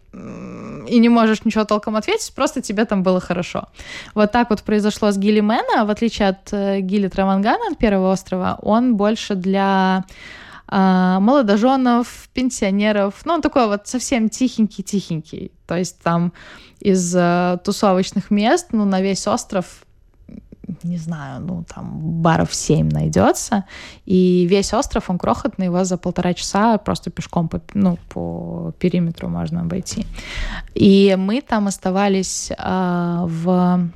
и 0.89 0.99
не 0.99 1.09
можешь 1.09 1.45
ничего 1.45 1.65
толком 1.65 1.97
ответить, 1.97 2.33
просто 2.35 2.63
тебе 2.63 2.85
там 2.85 3.03
было 3.03 3.21
хорошо. 3.21 3.69
Вот 4.15 4.33
так 4.33 4.51
вот 4.51 4.63
произошло 4.63 5.11
с 5.11 5.19
Гилли 5.19 5.41
Мэна, 5.41 5.85
в 5.85 5.91
отличие 5.91 6.29
от 6.29 6.53
э, 6.53 6.81
Гилли 6.81 7.09
Травангана, 7.09 7.73
от 7.73 7.79
первого 7.79 8.13
острова, 8.13 8.59
он 8.63 8.97
больше 8.97 9.35
для 9.35 10.05
э, 10.71 11.19
молодоженов, 11.21 12.29
пенсионеров, 12.33 13.15
ну, 13.25 13.35
он 13.35 13.43
такой 13.43 13.67
вот 13.67 13.87
совсем 13.87 14.29
тихенький-тихенький. 14.29 15.51
То 15.67 15.77
есть 15.77 16.01
там 16.03 16.33
из 16.81 17.15
э, 17.17 17.59
тусовочных 17.65 18.31
мест, 18.31 18.69
ну, 18.73 18.85
на 18.85 19.01
весь 19.01 19.27
остров 19.27 19.86
не 20.83 20.99
знаю, 20.99 21.41
ну, 21.41 21.65
там, 21.75 21.99
баров 22.23 22.55
7 22.55 22.89
найдется, 22.91 23.65
и 24.05 24.47
весь 24.49 24.73
остров, 24.75 25.11
он 25.11 25.19
крохотный, 25.19 25.67
его 25.67 25.85
за 25.85 25.97
полтора 25.97 26.35
часа 26.35 26.79
просто 26.79 27.11
пешком 27.11 27.49
по, 27.49 27.61
ну, 27.75 27.99
по 28.09 28.73
периметру 28.79 29.29
можно 29.29 29.61
обойти. 29.61 30.07
И 30.75 31.17
мы 31.19 31.41
там 31.41 31.67
оставались 31.67 32.51
э, 32.51 33.25
в 33.27 33.91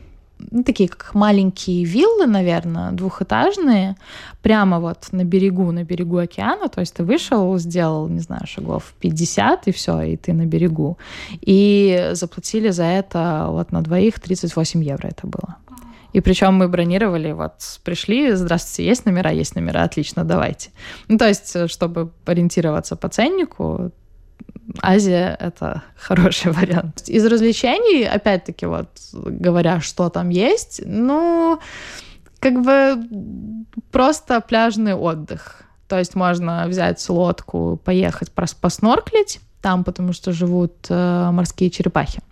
ну, 0.50 0.62
такие 0.62 0.88
как 0.88 1.14
маленькие 1.14 1.84
виллы, 1.84 2.26
наверное, 2.26 2.92
двухэтажные, 2.92 3.96
прямо 4.42 4.80
вот 4.80 5.08
на 5.12 5.24
берегу, 5.24 5.72
на 5.72 5.84
берегу 5.84 6.18
океана, 6.18 6.68
то 6.68 6.80
есть 6.80 6.94
ты 6.94 7.04
вышел, 7.04 7.58
сделал, 7.58 8.08
не 8.08 8.20
знаю, 8.20 8.46
шагов 8.46 8.94
50, 9.00 9.68
и 9.68 9.72
все, 9.72 10.02
и 10.02 10.16
ты 10.16 10.32
на 10.32 10.46
берегу. 10.46 10.98
И 11.40 12.10
заплатили 12.12 12.70
за 12.70 12.84
это 12.84 13.46
вот 13.48 13.72
на 13.72 13.82
двоих 13.82 14.18
38 14.20 14.82
евро 14.82 15.08
это 15.08 15.26
было. 15.26 15.56
И 16.12 16.20
причем 16.20 16.54
мы 16.54 16.68
бронировали, 16.68 17.32
вот 17.32 17.80
пришли, 17.84 18.32
здравствуйте, 18.32 18.88
есть 18.88 19.06
номера, 19.06 19.30
есть 19.30 19.54
номера, 19.54 19.84
отлично, 19.84 20.24
давайте. 20.24 20.70
Ну, 21.08 21.18
то 21.18 21.28
есть, 21.28 21.70
чтобы 21.70 22.10
ориентироваться 22.26 22.96
по 22.96 23.08
ценнику, 23.08 23.92
Азия— 24.82 25.36
это 25.40 25.82
хороший 25.96 26.52
вариант. 26.52 27.08
Из 27.08 27.24
развлечений, 27.26 28.04
опять-таки, 28.04 28.66
вот 28.66 28.88
говоря, 29.12 29.80
что 29.80 30.08
там 30.08 30.28
есть, 30.30 30.82
ну, 30.84 31.60
как 32.38 32.62
бы 32.62 33.02
просто 33.90 34.40
пляжный 34.40 34.94
отдых. 34.94 35.62
То 35.88 35.98
есть 35.98 36.14
можно 36.14 36.66
взять 36.68 37.08
лодку, 37.08 37.80
поехать 37.84 38.30
поснорклить 38.32 39.40
там, 39.60 39.84
потому 39.84 40.12
что 40.12 40.32
живут 40.32 40.86
э, 40.88 41.30
морские 41.32 41.70
черепахи. 41.70 42.22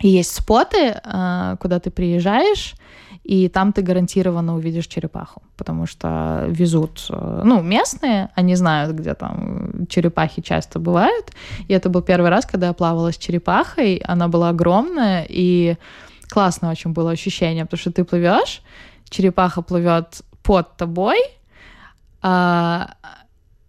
И 0.00 0.08
есть 0.08 0.34
споты, 0.34 1.00
э, 1.02 1.56
куда 1.60 1.78
ты 1.78 1.90
приезжаешь, 1.90 2.74
и 3.24 3.48
там 3.48 3.72
ты 3.72 3.82
гарантированно 3.82 4.54
увидишь 4.54 4.86
черепаху, 4.86 5.42
потому 5.56 5.86
что 5.86 6.44
везут, 6.48 7.06
э, 7.10 7.42
ну, 7.44 7.62
местные, 7.62 8.28
они 8.34 8.54
знают, 8.56 8.94
где 8.94 9.14
там 9.14 9.86
черепахи 9.88 10.42
часто 10.42 10.78
бывают, 10.78 11.32
и 11.68 11.74
это 11.74 11.88
был 11.88 12.02
первый 12.02 12.30
раз, 12.30 12.46
когда 12.46 12.68
я 12.68 12.72
плавала 12.72 13.10
с 13.10 13.16
черепахой, 13.16 13.96
она 13.96 14.28
была 14.28 14.50
огромная, 14.50 15.26
и 15.28 15.76
классное 16.28 16.70
очень 16.70 16.92
было 16.92 17.10
ощущение, 17.10 17.64
потому 17.64 17.80
что 17.80 17.90
ты 17.90 18.04
плывешь, 18.04 18.62
черепаха 19.08 19.62
плывет 19.62 20.22
под 20.42 20.76
тобой, 20.76 21.18
а, 22.22 22.94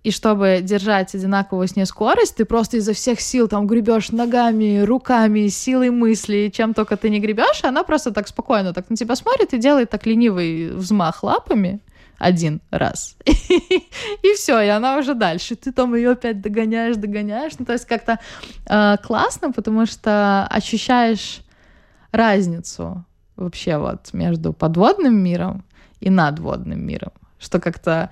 и 0.07 0.11
чтобы 0.11 0.61
держать 0.63 1.13
одинаковую 1.15 1.67
с 1.67 1.75
ней 1.75 1.85
скорость, 1.85 2.37
ты 2.37 2.45
просто 2.45 2.77
изо 2.77 2.93
всех 2.93 3.19
сил 3.19 3.49
там 3.49 3.67
гребешь 3.67 4.11
ногами, 4.11 4.79
руками, 4.79 5.49
силой 5.49 5.89
мысли, 5.89 6.49
чем 6.55 6.73
только 6.73 6.95
ты 6.95 7.09
не 7.09 7.19
гребешь, 7.19 7.65
она 7.65 7.83
просто 7.83 8.11
так 8.11 8.29
спокойно 8.29 8.73
так 8.73 8.89
на 8.89 8.95
тебя 8.95 9.17
смотрит 9.17 9.53
и 9.53 9.57
делает 9.57 9.89
так 9.89 10.05
ленивый 10.05 10.69
взмах 10.69 11.23
лапами 11.23 11.81
один 12.19 12.61
раз. 12.71 13.17
и 13.25 14.33
все, 14.35 14.61
и 14.61 14.69
она 14.69 14.97
уже 14.97 15.13
дальше. 15.13 15.57
Ты 15.57 15.73
там 15.73 15.93
ее 15.93 16.11
опять 16.11 16.39
догоняешь, 16.39 16.95
догоняешь. 16.95 17.59
Ну, 17.59 17.65
то 17.65 17.73
есть 17.73 17.85
как-то 17.85 18.17
э, 18.65 18.95
классно, 19.03 19.51
потому 19.51 19.85
что 19.85 20.47
ощущаешь 20.49 21.41
разницу 22.13 23.03
вообще 23.35 23.77
вот 23.77 24.13
между 24.13 24.53
подводным 24.53 25.21
миром 25.21 25.65
и 25.99 26.09
надводным 26.09 26.79
миром. 26.79 27.11
Что 27.39 27.59
как-то 27.59 28.09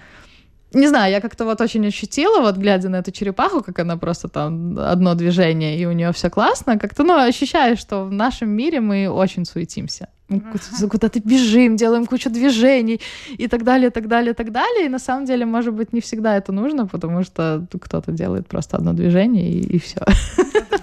не 0.76 0.88
знаю, 0.88 1.12
я 1.12 1.22
как-то 1.22 1.46
вот 1.46 1.62
очень 1.62 1.88
ощутила, 1.88 2.42
вот 2.42 2.58
глядя 2.58 2.90
на 2.90 2.98
эту 2.98 3.12
черепаху, 3.12 3.64
как 3.64 3.80
она 3.80 3.98
просто 3.98 4.28
там 4.28 4.78
одно 4.78 5.16
движение, 5.16 5.78
и 5.78 5.86
у 5.86 5.92
нее 5.92 6.12
все 6.12 6.30
классно, 6.30 6.78
как-то, 6.78 7.04
ну, 7.04 7.16
ощущаешь, 7.16 7.80
что 7.80 8.06
в 8.06 8.12
нашем 8.12 8.50
мире 8.50 8.80
мы 8.80 9.10
очень 9.10 9.46
суетимся. 9.46 10.08
Мы 10.28 10.40
uh-huh. 10.40 10.90
куда-то 10.90 11.20
бежим, 11.20 11.76
делаем 11.76 12.08
кучу 12.08 12.32
движений 12.32 13.00
и 13.38 13.48
так 13.48 13.64
далее, 13.64 13.92
так 13.92 14.08
далее, 14.08 14.34
так 14.34 14.52
далее. 14.52 14.88
И 14.88 14.90
на 14.90 15.00
самом 15.00 15.26
деле, 15.26 15.46
может 15.46 15.74
быть, 15.74 15.94
не 15.94 16.02
всегда 16.02 16.36
это 16.36 16.52
нужно, 16.52 16.88
потому 16.88 17.24
что 17.24 17.68
кто-то 17.70 18.12
делает 18.12 18.48
просто 18.48 18.78
одно 18.78 18.94
движение 18.94 19.50
и, 19.50 19.76
и 19.76 19.80
все. 19.80 20.02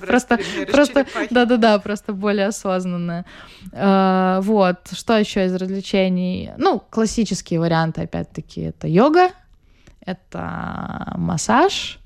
Просто, 0.07 0.39
просто, 0.71 1.07
да-да-да, 1.31 1.79
просто 1.79 2.13
более 2.13 2.47
осознанно. 2.47 3.25
А, 3.73 4.41
вот. 4.43 4.79
Что 4.93 5.17
еще 5.17 5.45
из 5.45 5.55
развлечений? 5.55 6.51
Ну, 6.59 6.83
классические 6.91 7.61
варианты, 7.61 8.03
опять-таки, 8.03 8.61
это 8.63 8.89
йога 8.89 9.31
это 10.05 11.13
массаж, 11.17 11.99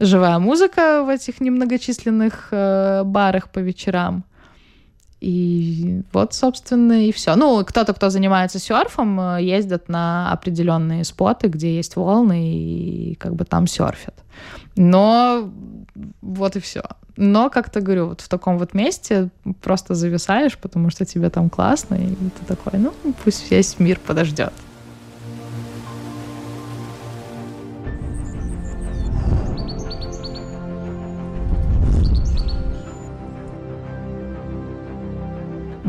живая 0.00 0.38
музыка 0.38 1.02
в 1.04 1.08
этих 1.08 1.40
немногочисленных 1.40 2.48
э, 2.50 3.02
барах 3.04 3.48
по 3.50 3.58
вечерам. 3.58 4.24
И 5.20 6.02
вот, 6.12 6.34
собственно, 6.34 7.06
и 7.06 7.10
все. 7.10 7.36
Ну, 7.36 7.64
кто-то, 7.64 7.94
кто 7.94 8.10
занимается 8.10 8.58
серфом, 8.58 9.18
э, 9.18 9.42
ездят 9.42 9.88
на 9.88 10.30
определенные 10.30 11.04
споты, 11.04 11.48
где 11.48 11.74
есть 11.74 11.96
волны, 11.96 12.52
и 12.52 13.14
как 13.14 13.34
бы 13.34 13.44
там 13.44 13.66
серфят. 13.66 14.14
Но 14.76 15.50
вот 16.20 16.56
и 16.56 16.60
все. 16.60 16.82
Но, 17.16 17.48
как-то 17.48 17.80
говорю, 17.80 18.08
вот 18.08 18.20
в 18.20 18.28
таком 18.28 18.58
вот 18.58 18.74
месте 18.74 19.30
просто 19.62 19.94
зависаешь, 19.94 20.58
потому 20.58 20.90
что 20.90 21.06
тебе 21.06 21.30
там 21.30 21.48
классно, 21.48 21.94
и 21.94 22.08
ты 22.14 22.44
такой, 22.46 22.78
ну, 22.78 22.92
пусть 23.24 23.50
весь 23.50 23.78
мир 23.78 23.98
подождет. 24.06 24.52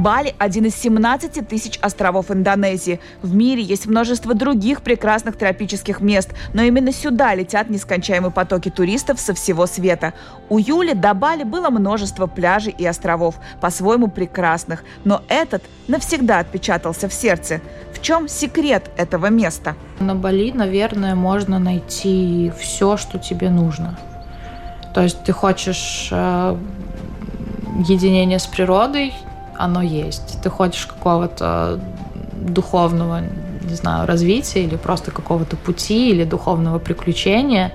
Бали– 0.08 0.34
один 0.38 0.63
из 0.63 0.76
17 0.76 1.46
тысяч 1.50 1.78
островов 1.82 2.32
Индонезии. 2.32 3.02
В 3.22 3.36
мире 3.36 3.62
есть 3.62 3.88
множество 3.88 4.34
других 4.34 4.82
прекрасных 4.82 5.36
тропических 5.36 6.00
мест, 6.00 6.30
но 6.54 6.62
именно 6.62 6.93
сюда 6.93 7.36
летят 7.36 7.70
нескончаемые 7.70 8.32
потоки 8.32 8.70
туристов 8.70 9.20
со 9.20 9.34
всего 9.34 9.65
света. 9.65 10.13
У 10.48 10.60
Юли 10.60 10.93
до 10.93 11.13
Бали 11.13 11.43
было 11.43 11.70
множество 11.70 12.26
пляжей 12.26 12.74
и 12.78 12.86
островов, 12.86 13.36
по-своему 13.60 14.08
прекрасных, 14.08 14.86
но 15.04 15.24
этот 15.28 15.63
навсегда 15.89 16.39
отпечатался 16.39 17.10
в 17.10 17.13
сердце. 17.13 17.60
В 17.93 18.02
чем 18.02 18.30
секрет 18.30 18.89
этого 18.96 19.26
места? 19.26 19.76
На 20.00 20.15
Бали, 20.15 20.54
наверное, 20.54 21.15
можно 21.15 21.60
найти 21.60 22.54
все, 22.58 22.96
что 22.96 23.20
тебе 23.20 23.50
нужно. 23.50 24.00
То 24.93 25.02
есть 25.02 25.22
ты 25.26 25.34
хочешь 25.34 26.08
э, 26.13 26.58
единение 27.89 28.39
с 28.39 28.48
природой, 28.48 29.13
оно 29.58 29.82
есть. 29.82 30.41
Ты 30.41 30.50
хочешь 30.50 30.86
какого-то 30.86 31.80
духовного, 32.34 33.22
не 33.63 33.76
знаю, 33.76 34.08
развития 34.08 34.63
или 34.63 34.76
просто 34.76 35.12
какого-то 35.12 35.56
пути 35.58 36.10
или 36.10 36.24
духовного 36.24 36.80
приключения, 36.80 37.72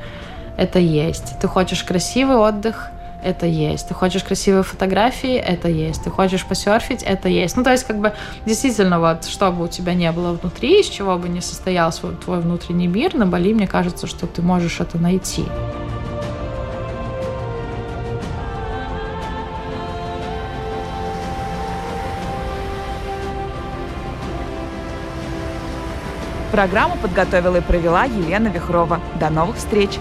это 0.56 0.78
есть. 0.78 1.38
Ты 1.40 1.48
хочешь 1.48 1.82
красивый 1.82 2.36
отдых, 2.36 2.90
это 3.22 3.46
есть. 3.46 3.88
Ты 3.88 3.94
хочешь 3.94 4.24
красивые 4.24 4.62
фотографии, 4.64 5.34
это 5.34 5.68
есть. 5.68 6.02
Ты 6.04 6.10
хочешь 6.10 6.44
посерфить, 6.44 7.02
это 7.02 7.28
есть. 7.28 7.56
Ну, 7.56 7.62
то 7.62 7.70
есть, 7.70 7.84
как 7.84 7.98
бы, 7.98 8.12
действительно, 8.46 8.98
вот, 8.98 9.24
что 9.24 9.50
бы 9.52 9.64
у 9.64 9.68
тебя 9.68 9.94
не 9.94 10.10
было 10.12 10.32
внутри, 10.32 10.80
из 10.80 10.88
чего 10.88 11.16
бы 11.16 11.28
не 11.28 11.40
состоялся 11.40 12.08
твой 12.08 12.40
внутренний 12.40 12.88
мир, 12.88 13.14
на 13.14 13.26
Бали, 13.26 13.54
мне 13.54 13.66
кажется, 13.66 14.06
что 14.06 14.26
ты 14.26 14.42
можешь 14.42 14.80
это 14.80 14.98
найти. 14.98 15.44
Программу 26.52 26.96
подготовила 26.98 27.56
и 27.56 27.60
провела 27.62 28.04
Елена 28.04 28.48
Вихрова. 28.48 29.00
До 29.18 29.30
новых 29.30 29.56
встреч! 29.56 29.98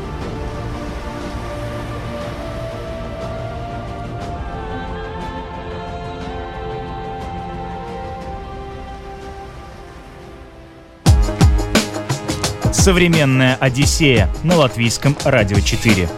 Современная 12.74 13.56
Одиссея 13.56 14.28
на 14.44 14.58
латвийском 14.58 15.16
радио 15.24 15.62
4. 15.62 16.10